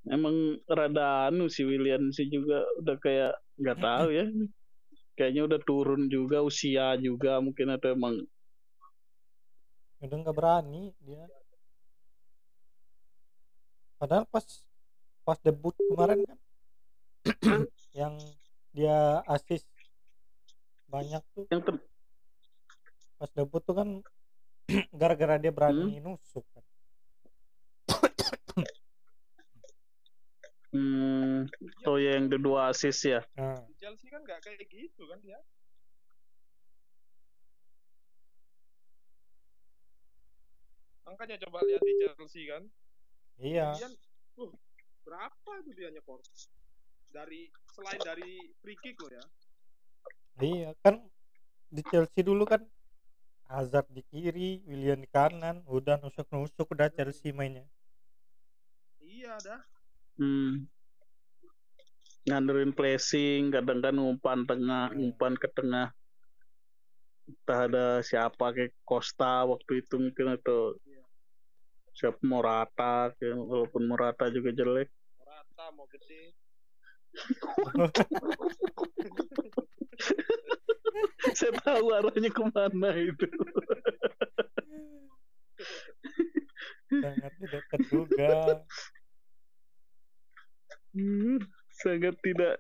emang 0.10 0.58
rada 0.66 1.30
anu 1.30 1.46
si 1.46 1.62
William 1.62 2.10
sih 2.10 2.26
juga 2.26 2.66
udah 2.82 2.98
kayak 2.98 3.34
nggak 3.62 3.80
tahu 3.80 4.08
ya. 4.10 4.26
Kayaknya 5.14 5.42
udah 5.46 5.60
turun 5.62 6.10
juga 6.10 6.42
usia 6.42 6.98
juga 6.98 7.38
mungkin 7.38 7.70
atau 7.78 7.94
emang 7.94 8.16
udah 10.02 10.18
nggak 10.26 10.38
berani 10.38 10.90
dia. 11.06 11.30
Padahal 14.02 14.26
pas 14.26 14.46
pas 15.22 15.38
debut 15.46 15.78
kemarin 15.78 16.26
kan 16.26 16.38
yang 18.00 18.16
dia 18.72 19.22
asis 19.28 19.62
banyak 20.88 21.24
tuh 21.36 21.46
yang 21.52 21.62
ter- 21.64 21.86
pas 23.20 23.30
debut 23.32 23.62
tuh 23.64 23.76
kan 23.78 23.90
gara-gara 25.00 25.38
dia 25.38 25.52
berani 25.54 26.02
nusuk 26.02 26.46
kan 26.56 26.64
Hmm, 30.72 31.52
oh 31.84 32.00
ya 32.00 32.16
yang 32.16 32.32
kedua 32.32 32.72
asis 32.72 33.04
ya. 33.04 33.20
nah, 33.36 33.60
Di 33.68 33.76
Chelsea 33.76 34.08
kan 34.08 34.24
nggak 34.24 34.40
kayak 34.40 34.64
gitu 34.72 35.04
kan 35.04 35.20
dia. 35.20 35.36
Makanya 41.04 41.44
coba 41.44 41.60
lihat 41.68 41.84
di 41.84 41.94
Chelsea 42.00 42.48
kan. 42.48 42.64
iya 43.36 43.76
Kemudian, 43.76 43.94
uh, 44.40 44.52
berapa 45.04 45.52
itu 45.60 45.72
dia 45.76 45.92
nyekor? 45.92 46.24
Dari 47.12 47.42
selain 47.76 48.00
dari 48.02 48.32
free 48.60 48.80
kick 48.80 48.96
loh 49.00 49.12
ya. 49.12 49.24
iya 50.40 50.72
kan 50.80 50.98
di 51.68 51.84
Chelsea 51.86 52.24
dulu 52.24 52.48
kan 52.48 52.64
Hazard 53.46 53.86
di 53.92 54.02
kiri 54.02 54.64
William 54.64 54.98
di 54.98 55.06
kanan 55.06 55.62
udah 55.68 56.00
nusuk-nusuk 56.00 56.72
udah 56.72 56.88
Chelsea 56.90 57.30
mainnya 57.30 57.68
Iya 58.98 59.36
dah. 59.38 59.62
Hmm. 60.18 60.66
Ngandelin 62.24 62.72
pressing, 62.72 63.52
kadang 63.52 63.82
kan 63.82 63.96
umpan 63.98 64.46
tengah, 64.46 64.90
Hmm. 64.90 65.10
umpan 65.10 65.34
ke 65.36 65.46
tengah. 65.52 65.92
Entah 67.28 67.60
ada 67.68 67.86
siapa 68.02 68.50
kayak 68.50 68.72
Costa 68.82 69.46
waktu 69.46 69.84
itu 69.84 70.00
mungkin 70.00 70.38
atau 70.38 70.74
Iya. 70.82 71.04
siapa 71.92 72.18
Morata, 72.24 73.12
kayak- 73.20 73.36
walaupun 73.36 73.84
Morata 73.84 74.26
juga 74.30 74.50
jelek. 74.52 74.90
Rata 75.20 75.66
mau 75.76 75.86
gede. 75.86 76.34
Saya 81.38 81.54
tahu 81.62 81.94
arahnya 81.94 82.34
ke 82.34 82.44
mana 82.52 82.90
itu. 82.98 83.30
sangat 86.92 87.32
tidak 87.40 87.64
terduga 87.72 88.60
Hmm, 90.92 91.40
sangat 91.72 92.20
tidak 92.20 92.60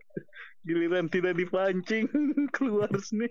giliran 0.63 1.11
tidak 1.11 1.35
dipancing 1.35 2.07
keluar 2.55 2.87
sini. 3.03 3.27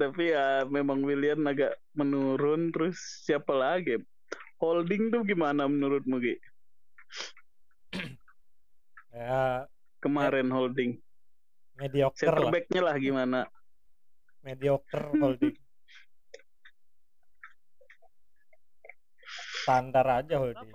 Tapi 0.00 0.32
ya 0.32 0.64
memang 0.64 1.04
William 1.04 1.44
agak 1.44 1.76
menurun 1.92 2.72
terus 2.72 2.96
siapa 3.28 3.52
lagi? 3.52 4.00
Holding 4.58 5.12
tuh 5.12 5.22
gimana 5.28 5.68
menurutmu 5.68 6.16
Gi? 6.24 6.40
ya 9.14 9.66
Kemarin 10.00 10.48
holding. 10.52 11.00
mediocre 11.74 12.18
Center 12.22 12.38
lah 12.38 12.52
back-nya 12.54 12.80
lah 12.84 12.94
gimana? 13.00 13.40
mediocre 14.44 15.10
holding 15.22 15.56
standar 19.64 20.06
aja 20.20 20.36
holding? 20.36 20.70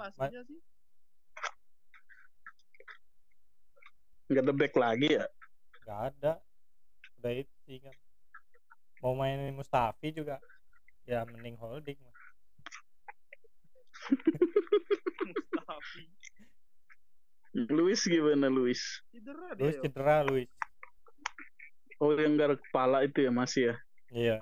Nggak 4.29 4.43
ada 4.45 4.53
back 4.53 4.73
lagi 4.75 5.09
ya? 5.13 5.25
nggak 5.85 6.01
ada 6.13 6.33
udah 7.17 7.33
itu 7.33 7.81
kan 7.81 7.95
mau 9.01 9.17
mainin 9.17 9.57
Mustafi 9.57 10.13
juga 10.13 10.37
ya 11.09 11.25
mending 11.25 11.57
holding 11.57 11.97
lah. 11.97 12.15
Mustafi. 15.33 16.18
Luis 17.67 17.99
gimana 18.01 18.47
Luis? 18.47 19.03
Cedera 19.11 19.51
dia. 19.51 19.59
Luis 19.59 19.75
yo. 19.75 19.83
cedera 19.83 20.17
Luis 20.23 20.47
Oh 21.99 22.15
yang 22.15 22.39
garuk 22.39 22.63
kepala 22.63 23.03
itu 23.03 23.19
ya 23.19 23.31
masih 23.33 23.63
ya? 23.73 23.75
iya 24.09 24.37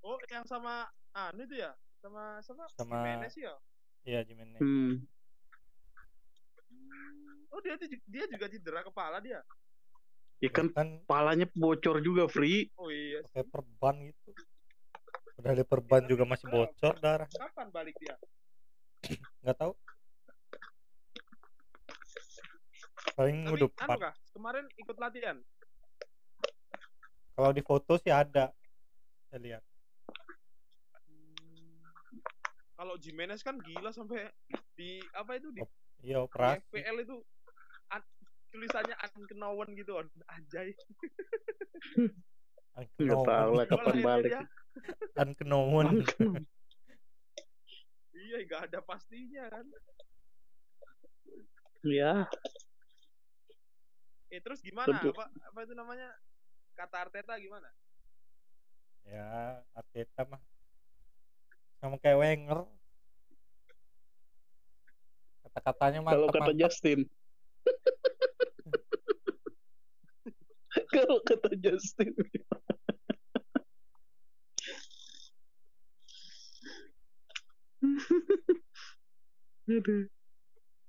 Oh, 0.00 0.16
yang 0.28 0.44
sama 0.44 0.84
anu 1.12 1.44
itu 1.44 1.60
ya? 1.60 1.72
Sama 2.00 2.40
sama 2.40 2.64
Sama- 2.72 2.96
Jimenez 3.04 3.34
ya? 3.36 3.52
iya 4.04 4.20
Jimenez 4.22 4.60
Hmm. 4.60 5.04
Oh, 7.48 7.60
dia 7.60 7.76
tuh- 7.76 7.88
dia 8.04 8.24
juga 8.26 8.46
cedera 8.48 8.80
kepala 8.82 9.20
dia. 9.20 9.40
Ya 10.42 10.50
kan 10.50 10.68
kan 10.70 11.00
kepalanya 11.04 11.46
bocor 11.52 12.00
juga 12.00 12.26
Free. 12.26 12.68
Oh 12.74 12.88
iya. 12.88 13.20
pakai 13.24 13.44
perban 13.44 13.94
gitu 14.04 14.32
udah 15.34 15.50
ada 15.50 15.64
perban 15.66 16.02
juga 16.06 16.22
masih 16.22 16.46
bocor 16.46 16.94
darah 17.00 17.26
Kapan 17.28 17.68
balik 17.68 17.96
dia? 17.98 18.14
nggak 19.42 19.56
tahu 19.58 19.72
paling 23.12 23.44
Tapi 23.44 23.52
anu 23.52 23.60
depan 23.68 23.88
kah? 24.00 24.16
Kemarin 24.32 24.64
ikut 24.80 24.96
latihan. 24.96 25.36
kalau 27.34 27.50
di 27.52 27.60
foto 27.66 27.98
sih 28.00 28.14
ada 28.14 28.54
saya 29.28 29.40
lihat 29.42 29.62
Kalau 32.74 32.98
Jimenez 32.98 33.38
kan 33.46 33.62
gila 33.62 33.94
sampai 33.94 34.34
di 34.74 34.98
apa 35.14 35.38
itu 35.38 35.54
di, 35.54 35.62
iya 36.02 36.18
di 36.18 36.26
operasi 36.26 36.58
FPL 36.66 37.06
itu 37.06 37.22
an- 37.86 38.02
tulisannya 38.50 38.98
unknown 38.98 39.78
gitu 39.78 39.94
on. 39.94 40.10
Anjay. 40.26 40.74
Nggak 42.98 43.22
tahu 43.22 43.50
lah 43.54 43.66
kapan 43.70 43.94
akhirnya 43.94 44.02
balik. 44.02 44.50
kan 45.14 45.30
kenowen 45.38 46.02
Iya, 48.14 48.46
nggak 48.46 48.62
ada 48.70 48.78
pastinya 48.82 49.50
kan. 49.50 49.66
Ya, 51.86 52.26
Eh 54.32 54.40
terus 54.40 54.60
gimana? 54.64 54.94
Tentu. 54.94 55.12
Apa 55.16 55.28
apa 55.28 55.58
itu 55.64 55.74
namanya? 55.76 56.08
Kata 56.74 57.06
Arteta 57.06 57.38
gimana? 57.38 57.68
ya 59.04 59.60
Arteta 59.76 60.24
mah 60.24 60.40
sama 61.76 62.00
kayak 62.00 62.16
Wenger 62.16 62.64
kata-katanya 65.44 66.00
kalau 66.02 66.26
mantap 66.26 66.40
kata 66.40 66.52
Justin. 66.56 67.04
kalau 70.96 71.20
kata 71.22 71.50
Justin. 71.60 72.16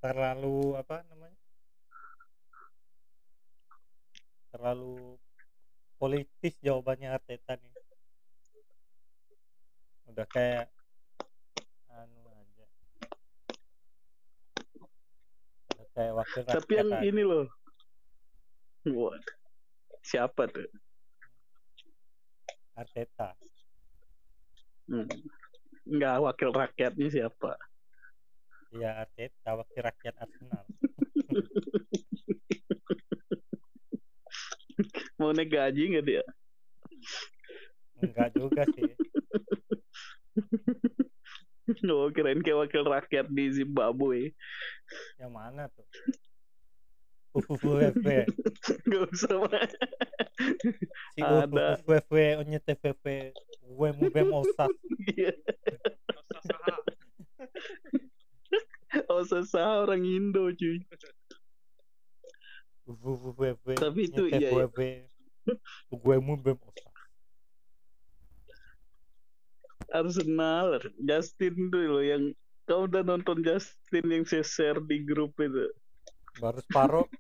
Terlalu 0.02 0.58
apa 0.80 1.04
namanya 1.06 1.38
terlalu 4.56 5.20
politis 6.00 6.56
jawabannya 6.64 7.12
Arteta 7.12 7.60
nih 7.60 7.76
udah 10.08 10.24
kayak 10.32 10.72
anu 11.92 12.24
aja 12.32 12.64
udah 15.76 15.88
kayak 15.92 16.14
wakil 16.16 16.42
Tapi 16.48 16.56
rakyat 16.56 16.72
yang 16.72 16.90
aja. 16.96 17.04
ini 17.04 17.24
loh. 17.28 17.48
Wah, 18.96 19.20
siapa 20.00 20.48
tuh? 20.48 20.72
Arteta 22.80 23.36
Hmm. 24.86 25.10
Enggak, 25.84 26.22
wakil 26.22 26.54
rakyatnya 26.54 27.08
siapa? 27.12 27.58
ya 28.72 29.04
Arteta 29.04 29.58
wakil 29.58 29.82
rakyat 29.82 30.14
Arsenal 30.16 30.64
Mau 35.16 35.32
naik 35.32 35.52
gaji 35.52 35.96
nggak 35.96 36.06
dia? 36.06 36.24
enggak 38.04 38.30
juga 38.36 38.64
sih 38.76 38.92
Oh, 41.90 42.14
kirain 42.14 42.46
kayak 42.46 42.70
wakil 42.70 42.86
rakyat 42.86 43.26
di 43.34 43.50
Zimbabwe. 43.50 44.30
yang 45.18 45.34
mana 45.34 45.66
tuh 45.74 45.82
UFUFW 47.36 48.08
Gak 48.92 49.02
usah, 49.12 49.36
Pak. 49.50 49.68
si 51.18 51.20
Ada. 51.26 51.82
UFUFW 51.82 52.16
onye 52.46 52.60
TVV 52.62 53.34
Wemu 53.66 54.08
Bem 54.14 54.30
Osas 54.30 54.72
sesah 59.26 59.84
orang 59.84 60.06
Indo, 60.06 60.54
cuy. 60.54 60.80
UFUFW 62.86 63.78
Tapi 63.78 64.00
itu 64.10 64.24
iya, 64.30 64.50
iya. 64.50 65.06
Wemu 65.90 66.38
Bem 66.42 66.58
Arsenal, 69.94 70.82
Justin 70.98 71.70
tuh 71.70 71.86
loh 71.86 72.04
yang 72.04 72.34
kau 72.66 72.90
udah 72.90 73.06
nonton 73.06 73.46
Justin 73.46 74.06
yang 74.10 74.26
saya 74.26 74.42
share 74.42 74.82
di 74.82 75.06
grup 75.06 75.38
itu. 75.38 75.70
baru 76.42 76.60
separuh 76.68 77.08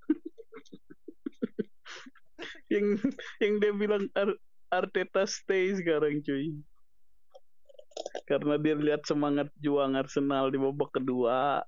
Yang 2.73 2.99
yang 3.39 3.53
dia 3.61 3.71
bilang 3.71 4.03
Ar- 4.17 4.41
Arteta 4.73 5.23
stay 5.29 5.71
sekarang, 5.77 6.19
cuy. 6.25 6.57
Karena 8.25 8.57
dia 8.57 8.75
lihat 8.75 9.05
semangat 9.05 9.47
juang 9.61 9.93
Arsenal 9.95 10.49
di 10.49 10.57
babak 10.57 10.91
kedua. 10.97 11.61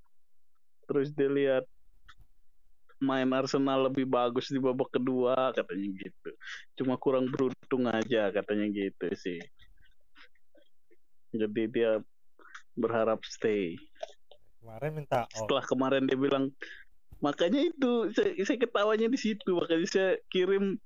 Terus 0.90 1.14
dia 1.14 1.30
lihat 1.30 1.64
main 2.98 3.30
Arsenal 3.30 3.86
lebih 3.90 4.06
bagus 4.10 4.50
di 4.50 4.58
babak 4.58 4.90
kedua 4.90 5.54
katanya 5.54 5.88
gitu. 5.94 6.30
Cuma 6.78 6.98
kurang 6.98 7.30
beruntung 7.30 7.86
aja 7.86 8.30
katanya 8.34 8.66
gitu 8.70 9.06
sih. 9.14 9.40
Jadi 11.34 11.62
dia 11.70 12.02
berharap 12.74 13.22
stay. 13.26 13.78
kemarin 14.58 14.90
minta 14.90 15.24
oh 15.24 15.46
Setelah 15.46 15.64
kemarin 15.64 16.02
dia 16.04 16.18
bilang 16.18 16.50
makanya 17.18 17.66
itu 17.66 18.10
saya, 18.14 18.34
saya 18.46 18.58
ketawanya 18.58 19.10
di 19.10 19.18
situ 19.18 19.50
makanya 19.58 19.86
saya 19.90 20.10
kirim 20.30 20.78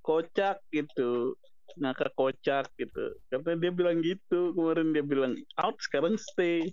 kocak 0.00 0.60
gitu 0.72 1.36
ngakak 1.80 2.12
kocak 2.16 2.64
gitu 2.78 3.16
karena 3.28 3.52
dia 3.58 3.72
bilang 3.72 3.98
gitu 4.00 4.54
kemarin 4.56 4.94
dia 4.96 5.04
bilang 5.04 5.32
out 5.60 5.76
sekarang 5.80 6.16
stay 6.16 6.72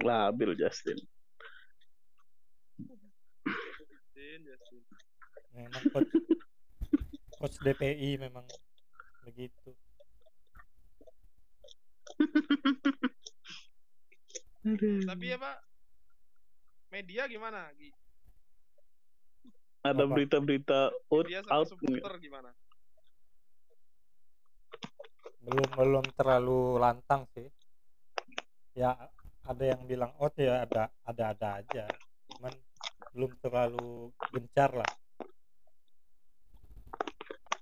labil 0.00 0.56
Justin 0.56 0.96
Justin, 4.44 4.80
Justin. 4.82 4.82
memang 5.54 5.82
coach 5.92 6.12
coach 7.40 7.56
DPI 7.64 8.20
memang 8.20 8.46
begitu 9.24 9.72
Tapi 15.08 15.24
ya 15.24 15.40
Pak, 15.40 15.56
media 16.92 17.24
gimana? 17.24 17.72
Gi? 17.80 17.88
ada 19.80 20.04
berita-berita 20.04 20.92
out 21.08 21.26
out 21.48 21.66
supporter 21.72 22.20
gimana? 22.20 22.52
belum 25.40 25.68
belum 25.72 26.04
terlalu 26.20 26.76
lantang 26.76 27.24
sih 27.32 27.48
ya 28.76 28.92
ada 29.40 29.64
yang 29.64 29.88
bilang 29.88 30.12
out 30.20 30.36
ya 30.36 30.68
ada 30.68 30.92
ada 31.08 31.32
ada 31.32 31.48
aja 31.64 31.84
belum 33.14 33.32
terlalu 33.42 34.12
gencar 34.30 34.70
lah. 34.74 34.90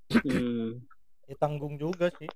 Hmm. 0.08 0.80
ya 1.28 1.36
tanggung 1.36 1.76
juga 1.76 2.08
sih. 2.16 2.30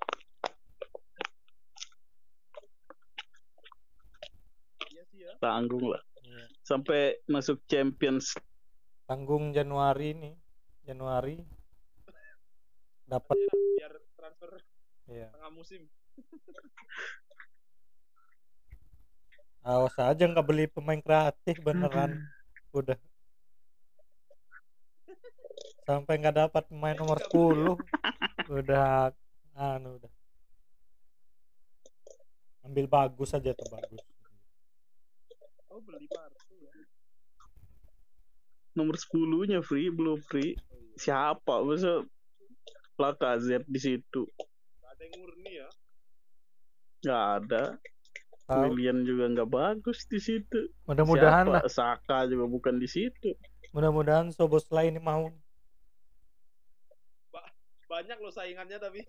Iya 4.92 5.02
sih 5.08 5.18
ya. 5.24 5.32
tanggung 5.40 5.88
lah. 5.88 6.02
Iya. 6.22 6.44
sampai 6.62 7.20
masuk 7.26 7.64
Champions. 7.66 8.36
Tanggung 9.08 9.52
Januari 9.52 10.14
nih 10.14 10.34
Januari. 10.84 11.40
Dapat. 13.08 13.36
Ya, 13.36 13.52
biar 13.52 13.92
transfer 14.16 14.50
ya 15.10 15.28
tengah 15.32 15.52
musim. 15.52 15.88
awas 19.62 19.94
aja 19.94 20.26
nggak 20.26 20.42
beli 20.46 20.66
pemain 20.66 20.98
kreatif 20.98 21.62
beneran 21.62 22.18
udah. 22.72 22.98
Sampai 25.82 26.14
nggak 26.16 26.36
dapat 26.48 26.64
pemain 26.72 26.96
nomor 26.96 27.18
10 27.20 27.76
udah 28.48 29.12
anu 29.58 30.00
udah. 30.00 30.12
Ambil 32.64 32.86
bagus 32.88 33.34
aja 33.36 33.52
tuh 33.52 33.68
bagus. 33.68 34.02
Oh 35.72 35.80
beli 35.80 36.06
ya. 36.08 36.72
nomor 38.72 38.96
10 38.96 39.52
nya 39.52 39.60
free 39.60 39.92
belum 39.92 40.20
free 40.24 40.56
siapa? 40.96 41.60
Masa 41.60 42.04
Lacazette 42.96 43.68
di 43.68 43.80
situ? 43.80 44.22
Nggak 44.80 44.90
ada 44.96 45.02
yang 45.02 45.14
murni 45.20 45.52
ya. 45.52 45.68
nggak 47.02 47.24
ada 47.42 47.62
William 48.48 49.02
juga 49.02 49.24
nggak 49.28 49.48
bagus 49.48 50.04
di 50.04 50.18
situ 50.18 50.68
mudah-mudahan 50.84 51.46
lah? 51.46 51.62
Saka 51.66 52.26
juga 52.26 52.44
bukan 52.44 52.76
di 52.76 52.86
situ 52.86 53.32
mudah-mudahan 53.70 54.28
Soboslai 54.30 54.88
ini 54.88 54.98
mau 54.98 55.30
Banyak 57.86 58.18
loh 58.18 58.32
saingannya 58.32 58.80
tapi 58.80 59.04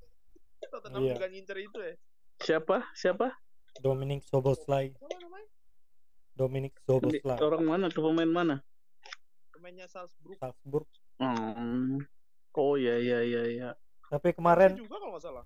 Tottenham 0.67 1.03
Iya. 1.03 1.15
juga 1.15 1.27
ngincer 1.27 1.57
itu 1.57 1.79
ya. 1.79 1.93
siapa 2.39 2.84
siapa 2.91 3.31
Dominic 3.79 4.23
Soboslai? 4.23 4.91
Dominic 6.36 6.75
Soboslai 6.84 7.39
orang 7.39 7.63
mana 7.63 7.86
tuh 7.88 8.03
pemain 8.03 8.27
mana 8.27 8.55
Pemainnya 9.49 9.88
Salzburg. 9.88 10.36
Salzburg 10.38 10.88
Hmm. 11.15 12.01
oh 12.53 12.75
ya 12.75 12.97
ya 12.97 13.21
ya 13.21 13.43
ya 13.47 13.69
tapi 14.09 14.34
kemarin 14.34 14.75
Chelsea 14.75 14.84
juga 14.84 14.97
kalau 14.99 15.11
nggak 15.15 15.23
salah. 15.23 15.45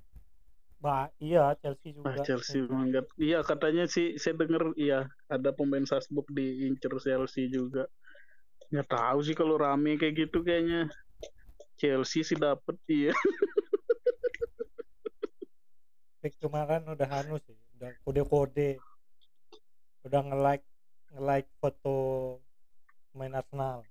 Bah 0.78 1.10
iya 1.18 1.58
Chelsea 1.58 1.90
juga. 1.90 2.14
Ah, 2.14 2.22
Chelsea 2.22 2.62
manggat 2.70 3.10
iya 3.18 3.42
katanya 3.42 3.90
sih 3.90 4.14
saya 4.22 4.38
dengar 4.38 4.78
iya 4.78 5.10
ada 5.26 5.50
pemain 5.50 5.82
Salzburg 5.86 6.30
diincer 6.30 6.94
Chelsea 7.02 7.50
juga. 7.50 7.90
Nggak 8.70 8.90
tahu 8.94 9.20
sih 9.26 9.34
kalau 9.34 9.58
rame 9.58 9.98
kayak 9.98 10.28
gitu 10.28 10.46
kayaknya. 10.46 10.86
Chelsea 11.78 12.26
sih 12.26 12.38
dapet 12.38 12.78
iya. 12.90 13.14
Tapi 16.22 16.34
kemarin 16.42 16.86
udah 16.90 17.10
anu 17.22 17.38
sih 17.42 17.58
udah 17.78 17.94
kode-kode. 18.06 18.78
Udah 20.06 20.22
nge-like 20.26 20.66
nge-like 21.14 21.50
foto 21.58 21.98
main 23.18 23.34
Arsenal 23.34 23.82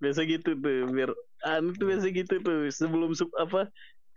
biasa 0.00 0.24
gitu 0.24 0.56
tuh 0.56 0.88
biar 0.90 1.10
anu 1.44 1.76
tuh 1.76 1.86
biasa 1.92 2.08
gitu 2.10 2.34
tuh 2.40 2.68
sebelum 2.72 3.12
sub 3.12 3.28
apa 3.36 3.68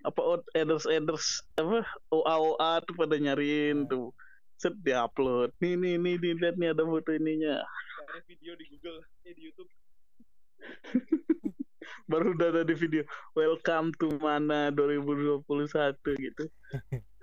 apa 0.03 0.21
out 0.23 0.43
eders 0.55 0.87
eders 0.87 1.43
apa 1.59 1.83
OA 2.11 2.35
OA 2.35 2.71
tuh 2.87 2.95
pada 2.95 3.15
nyariin 3.19 3.87
tuh 3.87 4.11
set 4.59 4.75
di 4.83 4.95
upload 4.95 5.51
nih 5.59 5.75
nih 5.75 5.95
nih 5.99 6.15
nih 6.19 6.31
lihat 6.39 6.55
nih 6.55 6.71
ada 6.71 6.83
foto 6.87 7.11
ininya 7.11 7.63
Cari 8.03 8.19
video 8.29 8.53
di 8.53 8.65
Google, 8.69 8.99
eh 9.25 9.33
di 9.33 9.41
YouTube. 9.47 9.71
baru 12.11 12.35
udah 12.35 12.47
ada 12.51 12.61
di 12.67 12.75
video 12.75 13.03
welcome 13.33 13.95
to 13.95 14.11
mana 14.19 14.69
2021 14.75 15.43
gitu 16.19 16.43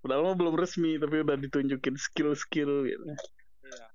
Padahal 0.00 0.32
mah 0.32 0.36
belum 0.36 0.56
resmi 0.56 0.96
tapi 0.96 1.20
udah 1.20 1.36
ditunjukin 1.36 1.92
skill-skill 2.00 2.88
gitu. 2.88 3.04
Iya. 3.04 3.86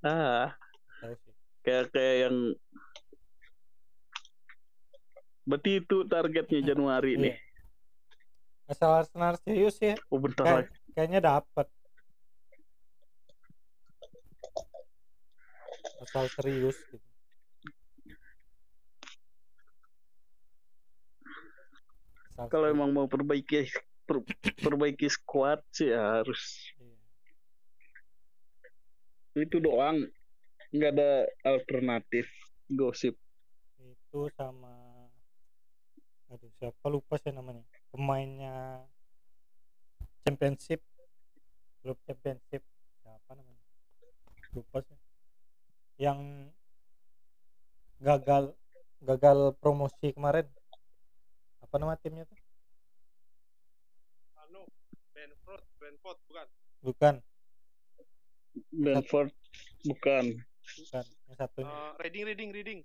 Ah, 0.00 0.48
kayak 1.66 1.90
kayak 1.90 2.16
yang 2.30 2.36
Berarti 5.46 5.78
itu 5.78 6.02
targetnya 6.06 6.60
Januari 6.64 7.14
Iya. 7.14 7.22
nih. 7.22 7.36
asal 8.66 8.98
Arsenal 8.98 9.38
serius 9.38 9.78
ya 9.78 9.94
Oh 10.10 10.18
bentar 10.18 10.42
kayak, 10.42 10.58
lagi. 10.66 10.74
kayaknya 10.90 11.20
dapat 11.22 11.66
asal 16.02 16.26
serius 16.34 16.74
gitu 16.90 17.06
Kalau 22.36 22.68
emang 22.68 22.90
mau 22.92 23.06
perbaiki 23.06 23.70
per- 24.04 24.26
perbaiki 24.60 25.06
squad 25.08 25.62
sih 25.70 25.88
harus 25.88 26.74
iya. 26.76 26.98
itu 29.40 29.56
doang. 29.56 30.04
Nggak 30.76 30.92
ada 30.92 31.24
alternatif 31.48 32.28
gosip. 32.68 33.16
itu 33.80 34.28
sama 34.36 34.76
aduh 36.28 36.52
siapa 36.60 36.86
lupa 36.92 37.16
saya 37.16 37.38
namanya 37.38 37.64
pemainnya 37.88 38.84
championship 40.20 40.84
klub 41.80 41.96
championship 42.04 42.60
siapa 43.00 43.30
namanya 43.32 43.62
lupa 44.52 44.84
sih 44.84 44.98
yang 45.96 46.50
gagal 48.04 48.52
gagal 49.00 49.56
promosi 49.60 50.12
kemarin 50.12 50.44
apa 51.64 51.74
nama 51.80 51.96
timnya 51.96 52.28
tuh 52.28 52.40
Anu, 54.44 54.66
Brentford, 55.14 55.64
Brentford 55.80 56.18
bukan. 56.28 56.46
bukan 56.84 57.14
Brentford 58.72 59.30
bukan. 59.86 60.24
Bukan 60.68 61.04
yang 61.24 61.36
satunya 61.36 61.70
Eh, 61.70 61.92
reading, 61.98 62.24
reading, 62.24 62.50
reading. 62.50 62.80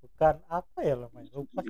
bukan 0.00 0.34
apa 0.46 0.78
ya 0.80 0.94
namanya 0.96 1.28
lupa 1.30 1.60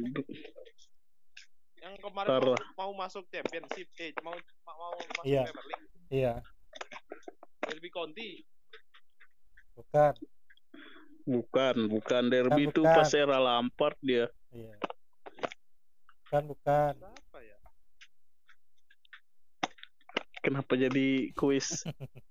Yang 1.80 1.94
kemarin 1.98 2.28
mau, 2.28 2.54
mau 2.76 2.92
masuk 2.98 3.24
Championship, 3.26 3.88
eh 3.96 4.12
mau 4.20 4.36
mau, 4.62 4.76
mau 4.76 4.90
masuk 4.94 5.24
Iya. 5.24 5.42
Premier 5.46 5.66
League. 5.66 5.88
iya 6.10 6.34
Derby 7.62 7.88
County. 7.88 8.30
bukan 9.72 10.14
Bukan, 11.20 11.86
bukan 11.86 12.22
derby 12.26 12.66
itu 12.66 12.82
bukan. 12.82 12.96
pas 12.96 13.12
era 13.12 13.38
Lampard 13.38 13.94
dia. 14.00 14.26
iya 14.50 14.74
bukan 16.26 16.42
bukan 16.48 16.92
Siapa 16.96 17.38
ya? 17.40 17.58
Kenapa 20.40 20.72
jadi 20.72 21.28
kuis 21.36 21.84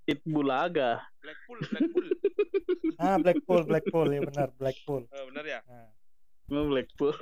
It 0.09 0.25
Bulaga? 0.25 1.05
Blackpool, 1.21 1.59
Blackpool. 1.69 2.05
ah 3.01 3.15
Blackpool 3.21 3.61
Blackpool 3.69 4.07
ya 4.11 4.21
benar 4.25 4.49
Blackpool 4.57 5.05
Eh, 5.13 5.23
benar 5.29 5.45
ya? 5.45 5.59
nah, 5.69 5.87
Oh, 6.49 6.65
Blackpool. 6.65 7.13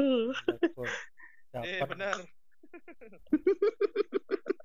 Blackpool 0.47 0.87
Eh, 1.57 1.63
siapa 1.63 1.85
benar. 1.95 2.17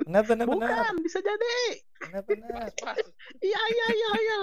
Benar 0.02 0.26
benar 0.26 0.46
benar. 0.50 0.82
Bukan, 0.82 0.94
bisa 1.06 1.22
jadi. 1.22 1.56
Benar 2.02 2.22
benar. 2.26 2.50
Pas, 2.74 2.98
pas. 2.98 2.98
Iya, 3.38 3.62
iya, 3.70 3.86
iya, 3.94 4.10
iya. 4.18 4.40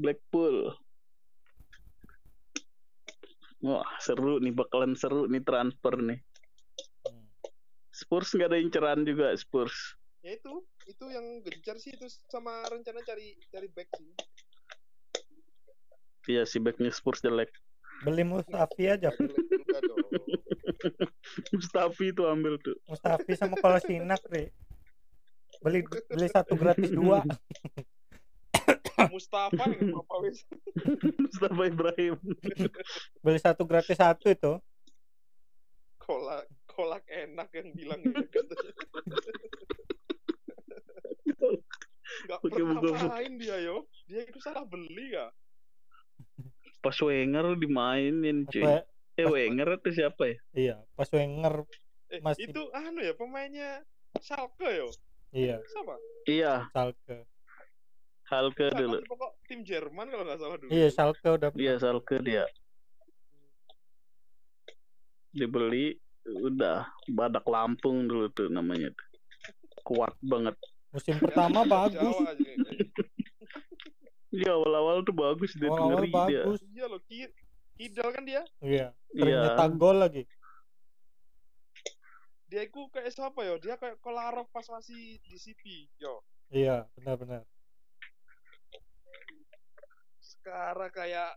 Blackpool. 0.00 0.72
Wah, 3.62 3.86
seru 4.00 4.40
nih, 4.40 4.56
bakalan 4.56 4.96
seru 4.96 5.28
nih 5.28 5.44
transfer 5.44 5.94
nih. 6.00 6.18
Spurs 8.02 8.34
nggak 8.34 8.50
ada 8.50 8.58
inceran 8.58 9.06
juga, 9.06 9.30
Spurs. 9.38 9.94
Ya 10.26 10.34
itu, 10.34 10.66
itu 10.90 11.04
yang 11.06 11.38
gencar 11.46 11.78
sih 11.78 11.94
itu 11.94 12.10
sama 12.26 12.66
rencana 12.66 12.98
cari 13.06 13.38
cari 13.50 13.68
back 13.70 13.88
sih. 13.94 14.10
Iya, 16.30 16.46
si 16.46 16.62
backnya 16.62 16.90
Spurs 16.90 17.22
jelek. 17.22 17.50
Beli 18.02 18.26
Mustafi 18.26 18.90
aja. 18.90 19.10
Mustafi 21.54 22.10
itu 22.10 22.22
ambil 22.26 22.58
tuh. 22.62 22.74
Mustafi 22.90 23.32
sama 23.38 23.54
Kolasinak, 23.58 24.22
Ri. 24.30 24.50
Beli 25.62 25.86
beli 25.86 26.26
satu 26.30 26.58
gratis 26.58 26.90
dua. 26.98 27.22
Mustafa 29.10 29.66
yang 29.74 29.98
apa 29.98 30.14
wes? 30.22 30.46
Mustafa 31.26 31.62
Ibrahim. 31.66 32.14
Beli 33.22 33.38
satu 33.42 33.66
gratis 33.66 33.98
satu 33.98 34.30
itu. 34.30 34.52
Kolak 35.98 36.46
kolak 36.72 37.04
enak 37.06 37.48
yang 37.52 37.68
bilang 37.72 38.00
gitu 38.00 38.24
katanya. 38.26 38.72
Gak 42.22 42.38
Oke, 42.38 42.54
pernah 42.54 42.78
buka-buka. 42.78 43.08
main 43.10 43.32
dia 43.36 43.56
yo. 43.58 43.88
Dia 44.04 44.22
itu 44.22 44.38
salah 44.38 44.62
beli 44.62 45.12
ya. 45.12 45.28
Pas 46.78 46.96
Wenger 46.98 47.54
dimainin, 47.56 48.44
cuy. 48.46 48.62
We- 48.62 48.86
Eh, 49.12 49.28
Wenger 49.28 49.76
atau 49.76 49.92
siapa 49.92 50.24
ya? 50.24 50.36
iya, 50.52 50.76
pas 50.94 51.04
Wenger 51.06 51.68
Eh, 52.08 52.20
Masih- 52.20 52.48
itu 52.48 52.62
anu 52.72 53.00
ya 53.00 53.12
pemainnya 53.12 53.84
Schalke 54.18 54.68
yo. 54.68 54.88
iya, 55.30 55.60
Siapa? 55.62 55.94
Iya, 56.24 56.52
Schalke. 56.68 57.18
Halke 58.24 58.64
Schalke 58.66 58.80
dulu. 58.80 58.96
tuh 58.98 59.08
pokok 59.08 59.32
tim 59.44 59.60
Jerman 59.62 60.08
kalau 60.08 60.24
nggak 60.24 60.36
salah 60.38 60.56
dulu. 60.56 60.68
Iya, 60.68 60.88
Schalke 60.88 61.28
udah 61.30 61.48
Iya, 61.54 61.74
Salke 61.76 62.16
dia. 62.20 62.44
Dibeli, 65.30 65.96
udah 66.24 66.86
badak 67.10 67.42
Lampung 67.46 68.06
dulu 68.06 68.30
tuh 68.30 68.46
namanya 68.46 68.90
tuh. 68.94 69.06
Kuat 69.82 70.14
banget. 70.22 70.54
musim 70.92 71.16
Ya, 71.16 71.22
pertama 71.24 71.64
bagus. 71.64 72.16
Iya, 74.32 74.52
awal-awal 74.56 75.04
tuh 75.04 75.16
bagus 75.16 75.52
dia 75.56 75.68
ngeri 75.68 76.08
dia. 76.08 76.42
bagus. 76.44 76.60
Iya 76.68 76.86
Ki- 77.04 77.34
Kidal 77.72 78.08
kan 78.12 78.22
dia. 78.24 78.42
Iya, 78.60 78.86
sering 79.10 79.32
Iya. 79.32 79.42
nyetak 79.48 79.70
gol 79.76 79.96
lagi. 79.96 80.22
Dia 82.46 82.68
itu 82.68 82.84
kayak 82.92 83.08
siapa 83.08 83.40
yo? 83.48 83.56
Dia 83.56 83.80
kayak 83.80 83.96
Kolarov 84.04 84.44
pas 84.52 84.68
masih 84.68 85.16
di 85.24 85.36
City, 85.40 85.88
yo. 85.96 86.20
Iya, 86.52 86.84
benar-benar. 86.92 87.48
Sekarang 90.20 90.92
kayak 90.92 91.32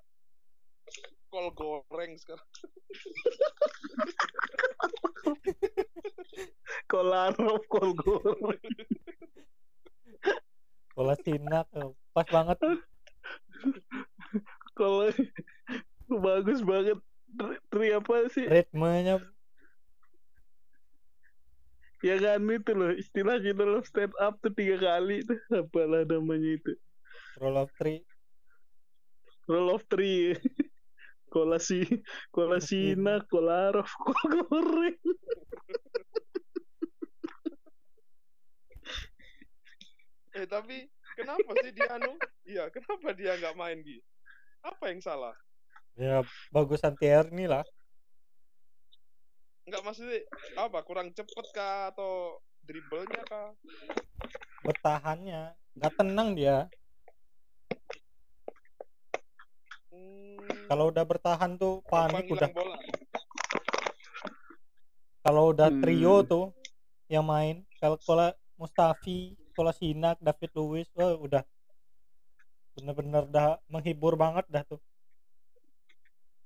kol 1.30 1.52
goreng 1.52 2.16
sekarang. 2.16 2.46
Kolarov, 6.92 7.62
kol 7.68 7.92
goreng. 7.98 8.62
Kolasinak 10.96 11.68
eh, 11.76 11.92
pas 12.16 12.28
banget. 12.32 12.56
Kalau 14.80 15.12
bagus 16.08 16.64
banget. 16.64 16.96
Tri, 17.36 17.60
tri 17.68 17.92
apa 17.92 18.32
sih? 18.32 18.48
Ritmenya 18.48 19.20
Ya 22.06 22.22
kan 22.22 22.46
itu 22.54 22.70
loh, 22.78 22.94
istilah 22.94 23.42
kita 23.42 23.66
loh 23.66 23.82
stand 23.82 24.14
up 24.22 24.38
tuh 24.38 24.54
tiga 24.54 24.78
kali 24.78 25.26
tuh. 25.26 25.42
Apalah 25.50 26.06
namanya 26.06 26.54
itu. 26.54 26.78
roll 27.42 27.58
of 27.58 27.74
three. 27.82 28.06
Roll 29.50 29.74
of 29.74 29.82
three. 29.90 30.38
Kolasi, 31.36 31.84
Kolasina, 32.32 33.20
Kolarov, 33.28 33.92
kol 34.00 34.16
goreng. 34.48 34.96
Eh 40.32 40.48
tapi 40.48 40.88
kenapa 41.20 41.52
sih 41.60 41.76
dia 41.76 41.92
anu? 41.92 42.16
Iya, 42.48 42.72
kenapa 42.72 43.12
dia 43.12 43.36
nggak 43.36 43.56
main 43.60 43.84
Gi? 43.84 44.00
Apa 44.64 44.96
yang 44.96 45.04
salah? 45.04 45.36
Ya 46.00 46.24
bagusan 46.56 46.96
Tierney 46.96 47.52
lah. 47.52 47.68
Nggak 49.68 49.84
maksudnya 49.84 50.24
apa? 50.56 50.88
Kurang 50.88 51.12
cepet 51.12 51.48
kah 51.52 51.92
atau 51.92 52.40
dribblenya 52.64 53.28
kah? 53.28 53.52
Bertahannya 54.64 55.52
nggak 55.76 55.94
tenang 56.00 56.32
dia. 56.32 56.72
Hmm, 60.06 60.38
Kalau 60.70 60.94
udah 60.94 61.02
bertahan 61.02 61.58
tuh 61.58 61.82
panik 61.90 62.30
udah. 62.30 62.54
bola. 62.54 62.78
Kalau 65.26 65.50
udah 65.50 65.74
Hmm. 65.74 65.82
trio 65.82 66.22
tuh 66.22 66.54
yang 67.10 67.26
main, 67.26 67.66
kalau 67.82 67.98
Kola 67.98 68.30
Mustafi, 68.62 69.34
Kolasinak, 69.58 70.22
David 70.22 70.54
Luiz, 70.54 70.86
wah 70.94 71.18
udah 71.18 71.42
bener-bener 72.78 73.26
dah 73.26 73.58
menghibur 73.66 74.14
banget 74.14 74.46
dah 74.46 74.62
tuh. 74.68 74.78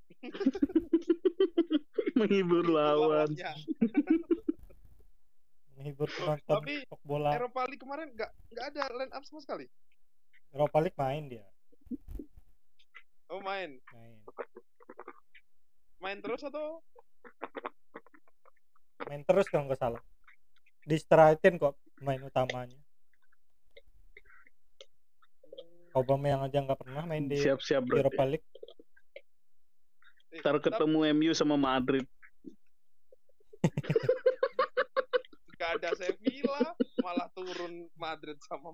Menghibur 2.19 2.63
lawan. 2.67 3.31
Lawannya. 3.35 3.51
Menghibur 5.75 6.07
penonton 6.11 6.55
Tapi 6.59 6.83
sepak 6.83 6.99
bola. 7.07 7.31
Eropa 7.35 7.63
League 7.67 7.79
kemarin 7.79 8.11
nggak 8.15 8.31
nggak 8.51 8.65
ada 8.75 8.83
line 8.95 9.11
up 9.15 9.23
sama 9.27 9.39
sekali. 9.43 9.67
Europa 10.51 10.79
League 10.83 10.97
main 10.99 11.29
dia, 11.29 11.45
Oh 13.29 13.41
main, 13.45 13.77
main. 13.93 14.17
main 16.01 16.17
terus 16.17 16.41
atau? 16.41 16.81
Main 19.05 19.21
terus 19.21 19.45
kalau 19.53 19.69
nggak 19.69 19.77
salah. 19.77 20.01
Distraitin 20.81 21.61
kok 21.61 21.77
main 22.01 22.17
utamanya. 22.25 22.81
Aubameyang 25.93 26.41
aja 26.41 26.57
nggak 26.65 26.81
pernah 26.81 27.05
main 27.05 27.29
di 27.29 27.37
Siap-siap 27.37 27.85
Europa 27.85 28.25
berarti. 28.25 28.31
League. 28.33 28.49
Eh, 30.33 30.41
Ntar 30.41 30.57
tapi 30.57 30.65
ketemu 30.69 30.99
MU 31.13 31.31
sama 31.37 31.53
Madrid. 31.53 32.05
nggak 35.53 35.71
ada 35.81 35.89
Sevilla, 35.93 36.73
malah 37.05 37.29
turun 37.37 37.85
Madrid 37.93 38.41
sama 38.41 38.73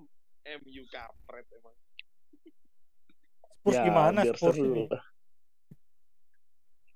MU 0.64 0.82
kampret 0.88 1.44
emang. 1.52 1.76
Spurs 3.66 3.82
gimana 3.82 4.18
Ya, 4.22 4.30
biar 4.30 4.36
Spurs 4.38 4.54
seru 4.54 4.66
ini? 4.70 4.84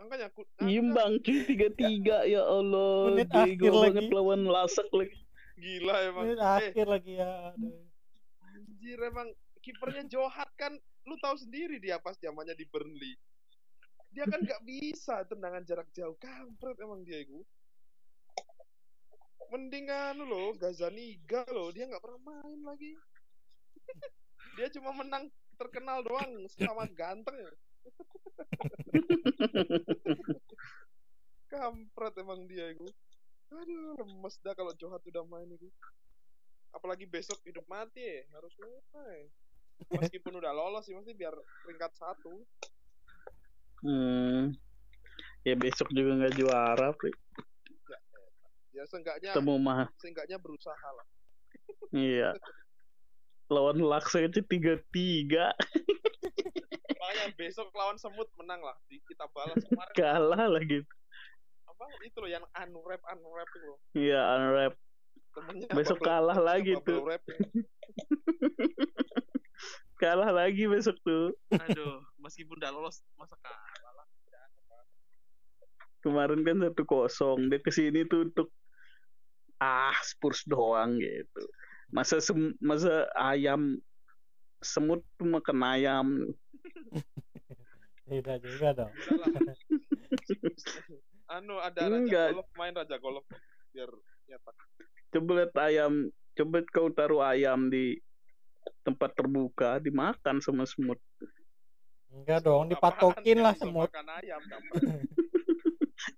Makanya 0.01 0.27
aku 0.31 0.41
Imbang 0.63 1.13
cuy 1.19 1.39
tiga-tiga 1.45 2.17
ya 2.25 2.43
Allah. 2.43 2.95
Menit 3.11 3.29
Bego 3.29 3.43
akhir 3.43 3.73
banget 3.75 4.05
lagi. 4.07 4.15
lawan 4.15 4.41
lasak 4.47 4.89
lagi. 4.91 5.19
gila 5.57 5.95
emang. 6.07 6.25
Ini 6.25 6.33
Eh, 6.33 6.41
akhir 6.41 6.87
lagi 6.87 7.13
ya. 7.19 7.33
anjir 8.41 8.99
emang 9.03 9.29
kipernya 9.61 10.03
Johat 10.07 10.49
kan 10.55 10.73
lu 11.05 11.15
tahu 11.19 11.37
sendiri 11.37 11.77
dia 11.77 11.99
pas 11.99 12.15
zamannya 12.15 12.55
di 12.55 12.65
Burnley. 12.65 13.19
Dia 14.11 14.25
kan 14.25 14.41
nggak 14.41 14.63
bisa 14.63 15.27
tendangan 15.27 15.63
jarak 15.63 15.91
jauh. 15.91 16.15
Kampret 16.17 16.79
emang 16.79 17.03
dia 17.03 17.21
itu. 17.21 17.43
Mendingan 19.51 20.17
lo 20.17 20.55
Gazaniga 20.55 21.45
lo, 21.51 21.71
dia 21.71 21.85
nggak 21.85 22.01
pernah 22.01 22.21
main 22.25 22.61
lagi. 22.63 22.95
dia 24.57 24.67
cuma 24.73 24.95
menang 24.95 25.29
terkenal 25.61 26.01
doang 26.01 26.33
sama 26.57 26.89
ganteng. 26.97 27.37
Kampret 31.53 32.15
emang 32.17 32.49
dia 32.49 32.73
itu. 32.73 32.89
Aduh, 33.51 33.99
lemes 34.01 34.41
dah 34.41 34.55
kalau 34.57 34.73
Johat 34.79 35.05
udah 35.05 35.27
main 35.29 35.51
itu. 35.53 35.69
Apalagi 36.71 37.05
besok 37.05 37.43
hidup 37.45 37.67
mati 37.67 38.01
ya, 38.01 38.23
harus 38.33 38.55
main. 38.95 39.27
Meskipun 39.91 40.39
udah 40.39 40.55
lolos 40.55 40.87
sih, 40.87 40.95
mesti 40.95 41.13
biar 41.13 41.35
peringkat 41.67 41.93
satu. 41.99 42.47
Hmm. 43.83 44.55
Ya 45.43 45.59
besok 45.59 45.91
juga 45.91 46.15
nggak 46.15 46.37
juara, 46.39 46.95
Pri. 46.95 47.11
Ya 48.71 48.87
seenggaknya, 48.87 49.35
Ketemu 49.35 49.55
mah. 49.59 49.91
seenggaknya 49.99 50.39
berusaha 50.39 50.89
lah. 50.95 51.07
Iya. 51.91 52.33
Lawan 53.51 53.83
Laksa 53.83 54.23
itu 54.23 54.41
tiga-tiga 54.47 55.51
Makanya 57.01 57.27
besok 57.35 57.75
lawan 57.75 57.99
semut 57.99 58.31
menang 58.39 58.63
lah. 58.63 58.79
Di- 58.87 59.03
Kita 59.03 59.27
balas 59.35 59.59
kemarin 59.61 59.93
kalah 59.93 60.47
lagi. 60.47 60.87
apa 61.67 61.83
itu 62.05 62.19
loh 62.21 62.31
yang 62.31 62.45
unwrap 62.55 63.03
unwrap 63.11 63.49
itu 63.51 63.67
loh. 63.67 63.79
Iya, 63.93 64.21
unwrap. 64.37 64.75
Temennya 65.31 65.69
Besok 65.73 65.99
kalah 65.99 66.39
lagi 66.39 66.79
tuh. 66.83 67.03
wrap 67.03 67.23
ya. 67.27 67.39
Kalah 70.01 70.33
lagi 70.33 70.65
besok 70.65 70.97
tuh. 71.05 71.37
Aduh, 71.53 72.01
meskipun 72.17 72.57
udah 72.57 72.73
lolos 72.73 73.05
masa 73.15 73.37
kalah 73.37 73.61
lah. 73.93 74.09
kemarin 76.01 76.41
kan 76.41 76.57
satu 76.65 76.83
kosong 76.89 77.53
dia 77.53 77.61
ke 77.61 77.69
sini 77.69 78.09
tuh 78.09 78.25
untuk 78.25 78.49
ah 79.61 79.93
Spurs 80.01 80.49
doang 80.49 80.97
gitu 80.97 81.45
masa 81.91 82.19
sem- 82.19 82.57
masa 82.59 83.07
ayam 83.15 83.79
semut 84.61 85.03
tuh 85.15 85.27
makan 85.27 85.59
ayam 85.63 86.07
Tidak 88.11 88.43
juga 88.43 88.69
dong. 88.75 88.91
Anu 91.31 91.63
ada 91.63 91.87
raja 91.87 91.95
Enggak. 91.95 92.29
golf 92.35 92.51
main 92.59 92.75
raja 92.75 92.97
golf 92.99 93.23
biar 93.71 93.87
nyetak 94.27 94.57
coba 95.11 95.31
lihat 95.39 95.55
ayam 95.63 95.93
coba 96.35 96.59
kau 96.75 96.91
taruh 96.91 97.23
ayam 97.23 97.71
di 97.71 98.03
tempat 98.83 99.15
terbuka 99.15 99.79
dimakan 99.79 100.43
sama 100.43 100.67
semut 100.67 100.99
Enggak 102.11 102.43
dong, 102.43 102.67
dipatokin 102.67 103.39
lah 103.39 103.55
semut. 103.55 103.87
makan 103.87 104.07
ayam. 104.19 104.43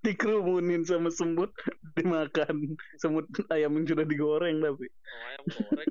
dikerumunin 0.02 0.82
sama 0.82 1.08
semut 1.08 1.54
dimakan. 1.96 2.74
Semut 2.98 3.26
ayam 3.54 3.78
yang 3.78 3.86
sudah 3.86 4.04
digoreng 4.04 4.58
tapi. 4.58 4.86
Oh, 4.90 5.22
ayam 5.30 5.44
goreng 5.46 5.88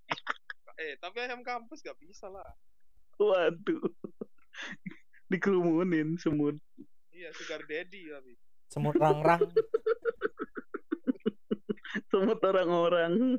eh 0.80 0.96
tapi 0.96 1.16
ayam 1.22 1.40
kampus 1.46 1.82
gak 1.86 1.98
bisa 2.02 2.26
lah. 2.28 2.46
Waduh. 3.22 3.82
Dikerumunin 5.30 6.18
semut. 6.18 6.58
Iya 7.14 7.30
sugar 7.34 7.62
daddy 7.70 8.10
tapi. 8.10 8.34
Semut 8.70 8.96
rang-rang. 8.98 9.46
semut 12.10 12.38
orang-orang. 12.42 13.38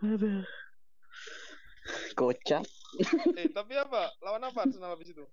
Aduh. 0.00 0.44
kocak. 2.16 2.64
Eh 3.36 3.48
tapi 3.52 3.74
apa? 3.76 4.12
Lawan 4.24 4.44
apa 4.46 4.68
Arsenal 4.68 4.94
habis 4.94 5.12
itu 5.12 5.24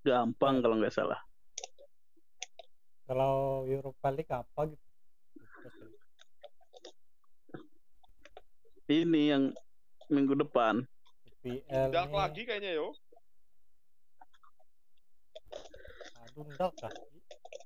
gampang 0.00 0.64
kalau 0.64 0.76
nggak 0.80 0.94
salah 0.94 1.20
Kalau 3.10 3.66
Europa 3.66 4.06
League 4.14 4.30
apa 4.30 4.70
gitu? 4.70 4.86
Ini 8.90 9.22
yang 9.34 9.44
minggu 10.10 10.34
depan 10.38 10.86
IPL 11.40 11.90
lagi 12.12 12.42
kayaknya 12.44 12.76
yo 12.76 12.92
Aduh, 16.30 16.46
ndak 16.54 16.70
kah? 16.78 16.92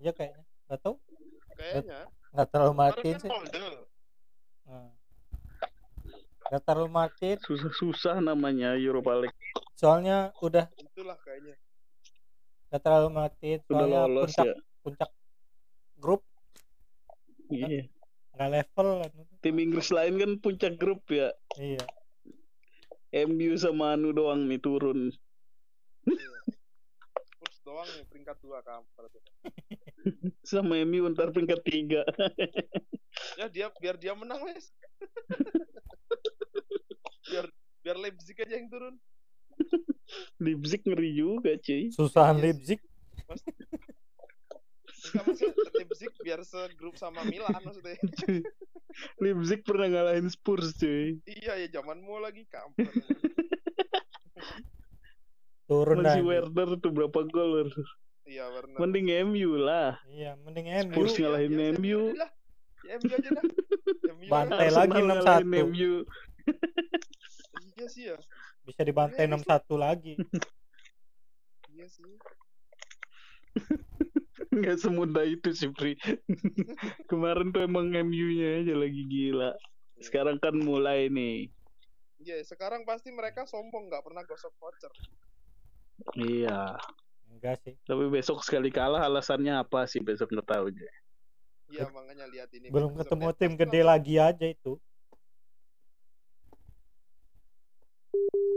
Iya 0.01 0.13
kayaknya. 0.17 0.41
Gak 0.73 0.79
tau. 0.81 0.97
kayaknya 1.59 2.09
Nggak 2.33 2.49
terlalu 2.51 2.75
matiin 2.75 3.17
kan 3.19 3.21
sih. 3.21 3.31
Nah. 4.65 4.91
Nggak 6.49 6.63
terlalu 6.65 6.91
matiin. 6.91 7.39
susah-susah 7.45 8.17
namanya 8.25 8.73
Europa 8.79 9.13
League 9.21 9.39
Soalnya 9.75 10.31
udah 10.41 10.71
itulah 10.79 11.19
kayaknya 11.21 11.59
nggak 12.75 12.83
terlalu 12.83 13.07
udah 13.07 13.31
Soalnya 13.71 14.03
lolos 14.11 14.35
puncak 14.35 14.51
ya. 14.51 14.55
puncak 14.83 15.11
grup 16.03 16.23
iya. 17.55 17.87
nggak 18.35 18.51
level 18.51 18.89
kan. 18.99 19.11
tim 19.39 19.57
Inggris 19.63 19.95
lain 19.95 20.19
kan 20.19 20.31
puncak 20.43 20.75
grup 20.75 21.07
ya. 21.07 21.31
Iya. 21.55 21.87
MU 23.31 23.55
sama 23.55 23.95
Anu 23.95 24.11
doang 24.11 24.51
nih 24.51 24.59
turun. 24.59 25.15
Spurs 27.23 27.59
doang 27.63 27.87
nih 27.95 28.11
peringkat 28.11 28.43
dua 28.43 28.59
kampret 28.67 29.23
sama 30.51 30.83
MU 30.83 31.07
ntar 31.15 31.31
peringkat 31.31 31.63
tiga. 31.63 32.03
Ya 33.39 33.47
dia 33.47 33.71
biar 33.79 33.95
dia 33.95 34.11
menang 34.19 34.43
wes. 34.43 34.75
Biar 37.31 37.47
biar 37.87 37.97
Leipzig 38.03 38.35
aja 38.43 38.59
yang 38.59 38.67
turun 38.67 38.99
Leipzig 40.37 40.83
ngeri 40.83 41.11
juga 41.13 41.55
cuy 41.57 41.89
Susahan 41.89 42.37
sih. 42.37 42.43
Leipzig. 42.43 42.81
Enggak 45.05 45.27
Leipzig 45.75 46.11
biar 46.19 46.41
segrup 46.43 46.95
sama 46.95 47.23
Milan 47.23 47.53
maksudnya 47.57 47.99
Leipzig 49.23 49.61
pernah 49.63 49.87
ngalahin 49.87 50.27
Spurs 50.27 50.75
cuy 50.75 51.21
iya 51.25 51.55
ya 51.57 51.69
zamanmu 51.73 52.19
lagi 52.19 52.47
kampret 52.47 52.89
Turun 55.65 56.01
masih 56.01 56.21
Werner 56.23 56.77
tuh 56.77 56.91
berapa 56.91 57.21
gol 57.25 57.73
iya 58.25 58.45
Werner 58.49 58.77
mending 58.77 59.07
MU 59.27 59.57
lah 59.57 59.97
Iya, 60.07 60.37
mending 60.39 60.67
MU. 60.69 60.93
Spurs 60.93 61.15
ngalahin 61.17 61.53
ya, 61.53 61.61
ya, 61.61 61.73
MU. 61.75 62.01
aja 62.07 62.19
lah. 62.19 62.31
Ya, 62.85 62.95
MU 62.97 63.09
aja 63.11 63.29
dah 63.31 63.45
MU 64.15 64.29
Bantai 64.29 64.69
lah. 64.69 64.77
lagi 64.79 64.93
Arsenal 64.95 65.19
6-1. 65.21 65.21
ngalahin 65.21 65.49
MU 65.69 65.93
iya 67.75 67.87
sih 67.89 68.03
ya 68.07 68.17
Bisa 68.65 68.81
dibantai 68.81 69.29
Iya, 69.29 69.37
6-1 69.37 69.77
lagi. 69.77 70.17
iya 71.77 71.87
sih. 71.89 72.17
Nggak 74.55 74.79
semudah 74.81 75.25
itu 75.27 75.51
sih 75.55 75.71
Pri 75.71 75.99
kemarin 77.11 77.51
tuh 77.51 77.67
emang 77.67 77.93
MU-nya 77.93 78.65
aja 78.65 78.75
lagi 78.75 79.03
gila. 79.07 79.53
Sekarang 80.01 80.41
kan 80.41 80.57
mulai 80.57 81.13
nih. 81.13 81.53
Iya 82.25 82.41
sekarang 82.47 82.89
pasti 82.89 83.13
mereka 83.13 83.45
sombong 83.45 83.93
nggak 83.93 84.03
pernah 84.03 84.23
gosok 84.25 84.55
voucher. 84.57 84.93
Iya. 86.17 86.81
Enggak 87.29 87.61
sih. 87.67 87.75
tapi 87.85 88.07
besok 88.09 88.41
sekali 88.47 88.71
kalah 88.71 89.05
alasannya 89.05 89.61
apa 89.61 89.85
sih? 89.91 90.01
Besok 90.01 90.33
nggak 90.33 90.49
tahu 90.49 90.73
aja. 90.73 90.89
Iya 91.69 91.91
makanya 91.91 92.25
lihat 92.31 92.49
ini. 92.55 92.71
Belum 92.71 92.95
ketemu 92.97 93.29
tim 93.37 93.53
gede 93.59 93.81
lagi 93.83 94.15
aja 94.17 94.47
itu. 94.47 94.79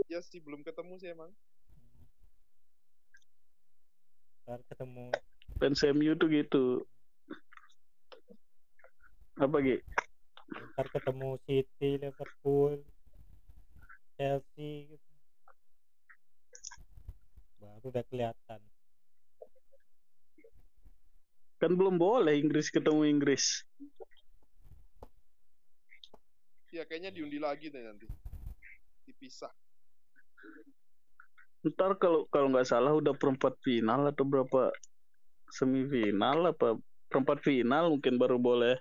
Iya 0.08 0.20
sih 0.24 0.39
belum 0.39 0.64
ketemu 0.64 0.93
sih 0.99 1.12
emang 1.12 1.32
Ntar 4.47 4.64
ketemu 4.72 5.12
fans 5.60 5.84
MU 5.91 6.16
tuh 6.16 6.28
gitu 6.32 6.66
apa 9.38 9.58
Gi? 9.62 9.78
ntar 10.74 10.88
ketemu 10.89 11.38
City, 11.45 11.99
Liverpool, 12.01 12.82
Chelsea 14.18 14.89
gitu. 14.89 15.12
Baru 17.62 17.91
udah 17.93 18.01
kelihatan. 18.08 18.62
kan 21.58 21.74
belum 21.74 21.97
boleh 21.97 22.38
Inggris 22.38 22.70
ketemu 22.70 23.01
Inggris 23.10 23.66
iya 26.70 26.86
kayaknya 26.86 27.10
diundi 27.10 27.41
lagi 27.41 27.74
deh 27.74 27.82
nanti 27.82 28.05
dipisah 29.10 29.49
ntar 31.68 32.00
kalau 32.00 32.24
kalau 32.32 32.48
nggak 32.54 32.68
salah 32.70 32.96
udah 32.96 33.12
perempat 33.18 33.58
final 33.60 34.08
atau 34.08 34.24
berapa 34.24 34.72
semifinal 35.52 36.52
apa 36.52 36.80
perempat 37.12 37.44
final 37.44 37.92
mungkin 37.92 38.16
baru 38.16 38.40
boleh 38.40 38.76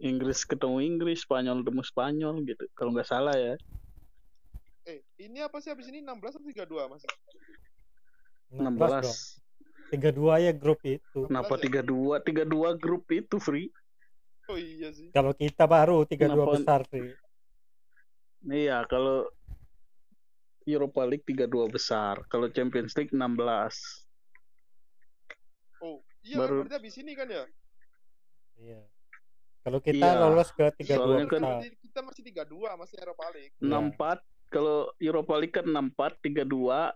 Inggris 0.00 0.48
ketemu 0.48 0.80
Inggris 0.80 1.26
Spanyol 1.26 1.60
ketemu 1.60 1.82
Spanyol 1.84 2.34
gitu. 2.48 2.64
Kalau 2.72 2.90
nggak 2.94 3.08
salah 3.08 3.36
ya. 3.36 3.54
Eh 4.88 5.04
ini 5.20 5.44
apa 5.44 5.60
sih 5.60 5.68
habis 5.68 5.92
ini? 5.92 6.00
16 6.00 6.40
atau 6.40 6.48
32 6.48 6.88
masih 6.88 7.08
16 8.56 8.64
16 8.80 9.04
dong. 9.04 9.18
32 9.90 10.46
ya 10.46 10.52
grup 10.54 10.80
itu. 10.86 11.20
kenapa 11.28 11.54
16 11.58 11.64
tiga 11.66 11.80
dua? 11.82 12.16
tiga 12.22 12.44
dua 12.46 12.78
grup 12.78 13.04
itu 13.10 13.36
free 13.42 13.68
oh 14.48 14.56
iya 14.58 14.90
sih. 14.90 15.10
Kalau 15.12 15.34
kita 15.36 15.66
baru 15.66 16.02
32 16.06 16.16
Kenapa- 16.16 16.52
besar 16.56 16.80
sih. 16.88 17.12
iya 18.50 18.82
kalau 18.88 19.28
Europa 20.64 21.02
League 21.02 21.24
tiga 21.24 21.44
dua 21.44 21.66
besar 21.66 22.24
kalau 22.26 22.48
Champions 22.48 22.92
League 22.94 23.10
16 23.10 23.20
oh 25.80 25.98
iya 26.20 26.36
Baru- 26.36 26.60
kan 26.60 26.66
berarti 26.66 26.76
habis 26.76 26.96
ini 26.96 27.12
kan 27.14 27.28
ya 27.28 27.44
Iya. 28.56 28.80
Kalau 29.60 29.80
kita 29.80 30.04
Iya. 30.04 30.20
lolos 30.20 30.52
ke 30.52 30.68
32 30.74 30.84
Soalnya 30.92 31.24
kan- 31.26 31.64
kita 31.80 32.00
masih 32.02 32.22
32 32.22 32.76
masih 32.76 32.96
Eropa 32.98 33.24
League 33.32 33.56
Iya. 33.56 33.64
64 33.64 34.20
kalau 34.48 34.78
Europa 34.96 35.34
League 35.36 35.54
kan 35.54 35.64
64 35.64 36.20
32 36.20 36.92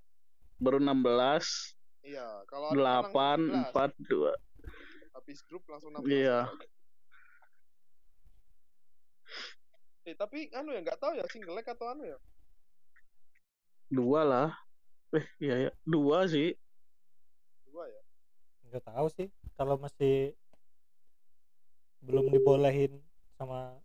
baru 0.57 0.77
16 0.77 1.73
iya 2.03 2.45
kalau 2.45 2.69
ada 2.69 2.77
kan 2.77 2.85
8 3.09 3.41
langsung 3.41 3.65
11. 3.65 3.73
4 3.73 3.91
2 3.97 4.33
habis 5.15 5.39
grup 5.43 5.65
langsung 5.67 5.89
16 5.91 6.05
Iya. 6.11 6.39
eh 10.05 10.15
tapi 10.15 10.53
anu 10.53 10.69
ya 10.71 10.81
nggak 10.81 11.01
tahu 11.01 11.17
ya 11.17 11.25
single 11.27 11.57
leg 11.57 11.65
atau 11.65 11.89
anu 11.89 12.05
ya 12.05 12.19
dua 13.95 14.21
lah. 14.27 14.51
Eh 15.15 15.27
iya 15.39 15.71
ya 15.71 15.71
dua 15.87 16.27
sih. 16.27 16.59
Dua 17.71 17.87
ya? 17.87 18.03
Enggak 18.67 18.85
tahu 18.91 19.07
sih. 19.15 19.29
Kalau 19.55 19.79
masih 19.79 20.35
belum 22.03 22.29
dibolehin 22.29 22.99
sama 23.39 23.79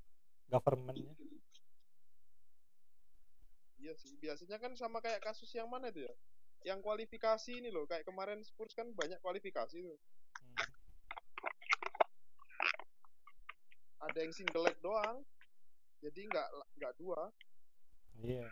governmentnya. 0.49 1.13
iya 3.79 3.93
sih. 3.95 4.17
Biasanya 4.19 4.57
kan 4.59 4.73
sama 4.75 4.99
kayak 4.99 5.23
kasus 5.23 5.53
yang 5.55 5.69
mana 5.69 5.93
itu 5.93 6.03
ya? 6.03 6.13
Yang 6.73 6.83
kualifikasi 6.83 7.51
ini 7.53 7.69
loh. 7.69 7.85
Kayak 7.85 8.09
kemarin 8.09 8.41
Spurs 8.43 8.73
kan 8.73 8.89
banyak 8.97 9.21
kualifikasi 9.21 9.77
tuh. 9.79 9.97
Hmm. 10.41 10.57
ada 13.99 14.25
yang 14.25 14.33
single 14.33 14.65
leg 14.65 14.77
doang. 14.81 15.21
Jadi 16.01 16.25
nggak 16.31 16.47
nggak 16.81 16.93
dua. 16.97 17.29
Iya. 18.23 18.47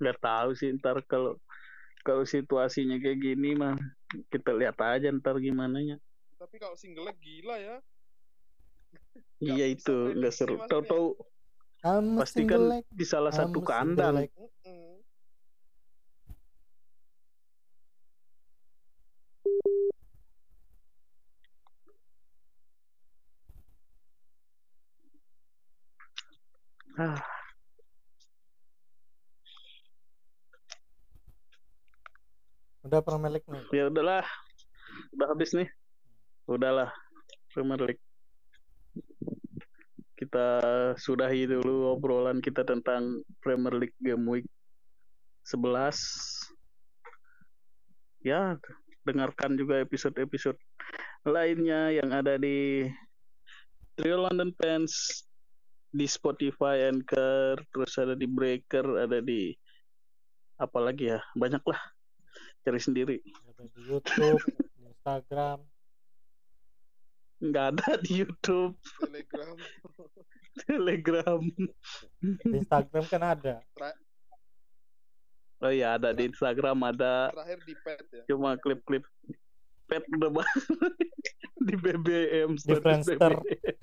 Nggak 0.00 0.18
tahu 0.24 0.50
sih 0.56 0.72
ntar 0.80 1.04
kalau 1.04 1.36
kalau 2.00 2.24
situasinya 2.24 2.96
kayak 2.96 3.20
gini 3.20 3.52
mah 3.52 3.76
kita 4.32 4.56
lihat 4.56 4.76
aja 4.80 5.12
ntar 5.12 5.36
gimana 5.38 5.78
nya. 5.84 5.96
Tapi 6.40 6.56
kalau 6.56 6.74
single 6.74 7.12
gila 7.20 7.56
ya. 7.60 7.76
Iya 9.40 9.72
itu 9.72 10.16
nggak 10.20 10.32
prediksi 10.36 10.44
seru. 10.44 10.68
tahu-tahu 10.68 11.06
pasti 12.20 12.44
kan 12.44 12.60
di 12.92 13.04
salah 13.08 13.32
I'm 13.32 13.38
satu 13.52 13.58
kandang 13.64 14.20
leg. 14.20 14.30
Mm-mm. 14.36 15.00
ah, 27.00 27.16
Udah 32.90 33.06
Premier 33.06 33.30
League 33.30 33.46
nih. 33.46 33.62
ya 33.70 33.86
udahlah. 33.86 34.26
Udah 35.14 35.30
habis 35.30 35.54
nih. 35.54 35.70
Udahlah 36.50 36.90
Premier 37.54 37.78
League 37.86 38.02
kita 40.18 40.58
sudahi 40.98 41.46
dulu 41.46 41.94
obrolan 41.94 42.42
kita 42.42 42.66
tentang 42.66 43.22
Premier 43.38 43.78
League 43.78 43.94
Game 44.02 44.26
Week 44.26 44.42
11 45.46 45.94
ya 48.26 48.58
dengarkan 49.06 49.54
juga 49.54 49.78
episode-episode 49.86 50.58
lainnya 51.22 51.94
yang 51.94 52.10
ada 52.10 52.42
di 52.42 52.90
Trio 53.94 54.26
London 54.26 54.50
Fans 54.58 55.22
di 55.94 56.10
Spotify 56.10 56.90
Anchor 56.90 57.62
terus 57.70 57.94
ada 57.94 58.18
di 58.18 58.26
Breaker 58.26 59.06
ada 59.06 59.22
di 59.22 59.54
apa 60.58 60.78
lagi 60.82 61.14
ya? 61.14 61.22
Banyak 61.38 61.62
lah 61.64 61.99
cari 62.60 62.78
sendiri 62.78 63.16
Ada 63.48 63.64
di 63.68 63.80
YouTube, 63.86 64.40
di 64.76 64.82
Instagram. 64.86 65.58
nggak 67.40 67.66
ada 67.72 67.88
di 67.98 68.12
YouTube 68.20 68.74
Telegram. 69.00 69.56
Telegram 70.68 71.40
Di 72.20 72.56
Instagram 72.58 73.04
kan 73.06 73.22
ada. 73.24 73.54
oh 75.60 75.68
iya 75.68 75.96
ada 75.96 76.12
di 76.12 76.26
Instagram 76.26 76.76
ada 76.84 77.32
Terakhir 77.32 77.58
di 77.64 77.74
pet 77.76 78.04
ya. 78.12 78.22
cuma 78.28 78.56
klip-klip 78.56 79.04
pet 79.86 80.04
udah 80.10 80.30
banget 80.30 80.60
di 81.66 81.74
BBM 81.76 82.50
Di 82.56 82.74
Friendster. 82.76 83.32
BBM. 83.34 83.76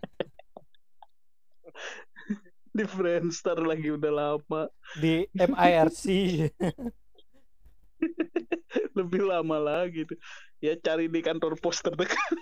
di 2.72 2.86
Friendster 2.86 3.58
lagi 3.58 3.90
udah 3.90 4.12
lama 4.12 4.70
Di 4.96 5.26
MIRC. 5.34 6.06
lebih 8.98 9.22
lama 9.26 9.58
lagi 9.62 10.04
tuh 10.10 10.18
ya 10.58 10.74
cari 10.82 11.06
di 11.08 11.22
kantor 11.22 11.58
pos 11.62 11.82
terdekat 11.82 12.38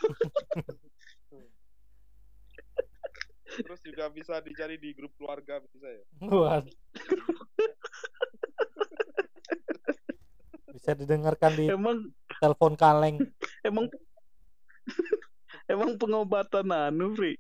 Terus 3.56 3.80
juga 3.88 4.12
bisa 4.12 4.43
dicari 4.43 4.76
di 4.76 4.91
grup 4.91 5.16
keluarga 5.16 5.64
bisa 5.64 5.88
ya. 5.88 6.03
Waduh. 6.28 6.76
Bisa 10.76 10.91
didengarkan 10.91 11.56
di 11.56 11.72
emang 11.72 12.12
telepon 12.36 12.76
kaleng. 12.76 13.24
emang 13.64 13.88
emang 15.72 15.95
pengobatan 15.95 16.68
anu 16.68 17.16
Fri 17.16 17.39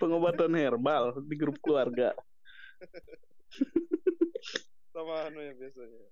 pengobatan 0.00 0.52
herbal 0.58 1.16
di 1.24 1.34
grup 1.38 1.56
keluarga 1.62 2.12
Sama 4.94 5.26
anu 5.26 5.40
ya 5.42 5.52
biasanya. 5.56 6.06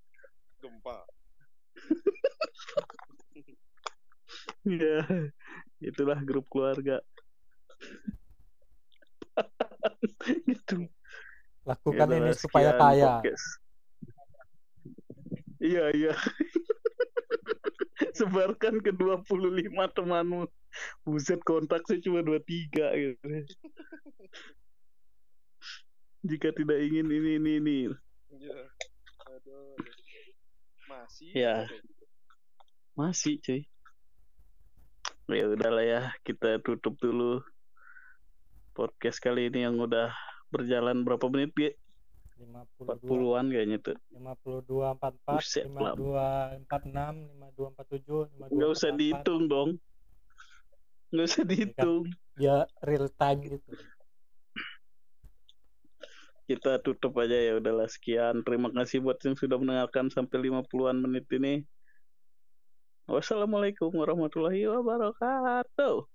Gempa. 0.58 1.06
Ya 4.82 5.02
itulah 5.82 6.18
grup 6.22 6.46
keluarga 6.48 7.02
gitu 10.46 10.86
Lakukan 11.62 12.10
Ya 12.10 12.18
ini 12.18 12.34
supaya 12.34 12.74
kaya. 12.74 13.22
podcast. 13.22 13.46
Iya, 15.62 15.94
iya. 15.94 16.10
Sebarkan 18.18 18.82
ke 18.82 18.90
25 18.90 19.70
temanmu. 19.94 20.50
Buset 21.06 21.38
kontak 21.46 21.86
saya 21.86 22.02
cuma 22.02 22.18
23 22.26 22.98
gitu. 22.98 23.26
Jika 26.26 26.50
tidak 26.50 26.82
ingin 26.82 27.06
ini 27.06 27.30
ini 27.38 27.52
ini. 27.62 27.78
Iya. 28.34 28.58
Aduh. 29.38 29.78
Masih. 30.88 31.30
Ya. 31.34 31.56
gitu. 31.68 32.04
Masih, 32.92 33.34
cuy. 33.40 33.60
Ya 35.32 35.48
udahlah 35.48 35.84
ya, 35.86 36.02
kita 36.26 36.60
tutup 36.60 36.98
dulu 37.00 37.40
podcast 38.76 39.16
kali 39.22 39.48
ini 39.48 39.64
yang 39.64 39.80
udah 39.80 40.12
berjalan 40.52 41.00
berapa 41.06 41.24
menit, 41.32 41.56
Ge? 41.56 41.70
52 42.42 42.98
40-an 43.00 43.46
kayaknya 43.48 43.78
tuh. 43.80 43.96
52 44.12 44.98
44 44.98 45.38
Buset, 45.38 45.64
lama. 45.70 45.94
52 45.94 46.68
46 46.68 47.32
52 47.38 48.50
47 48.50 48.50
52 48.50 48.56
Nggak 48.56 48.70
usah 48.74 48.90
44. 48.92 48.98
dihitung 48.98 49.42
dong. 49.48 49.70
Nggak 51.12 51.26
usah 51.28 51.44
dihitung. 51.44 52.02
ya 52.40 52.64
real 52.80 53.12
time 53.12 53.38
gitu 53.44 53.76
kita 56.46 56.82
tutup 56.82 57.14
aja 57.22 57.34
ya 57.34 57.52
udahlah 57.58 57.86
sekian. 57.86 58.42
Terima 58.42 58.68
kasih 58.74 59.02
buat 59.04 59.18
yang 59.22 59.38
sudah 59.38 59.56
mendengarkan 59.58 60.10
sampai 60.10 60.50
50-an 60.50 60.96
menit 60.98 61.26
ini. 61.34 61.62
Wassalamualaikum 63.06 63.90
warahmatullahi 63.90 64.66
wabarakatuh 64.70 66.06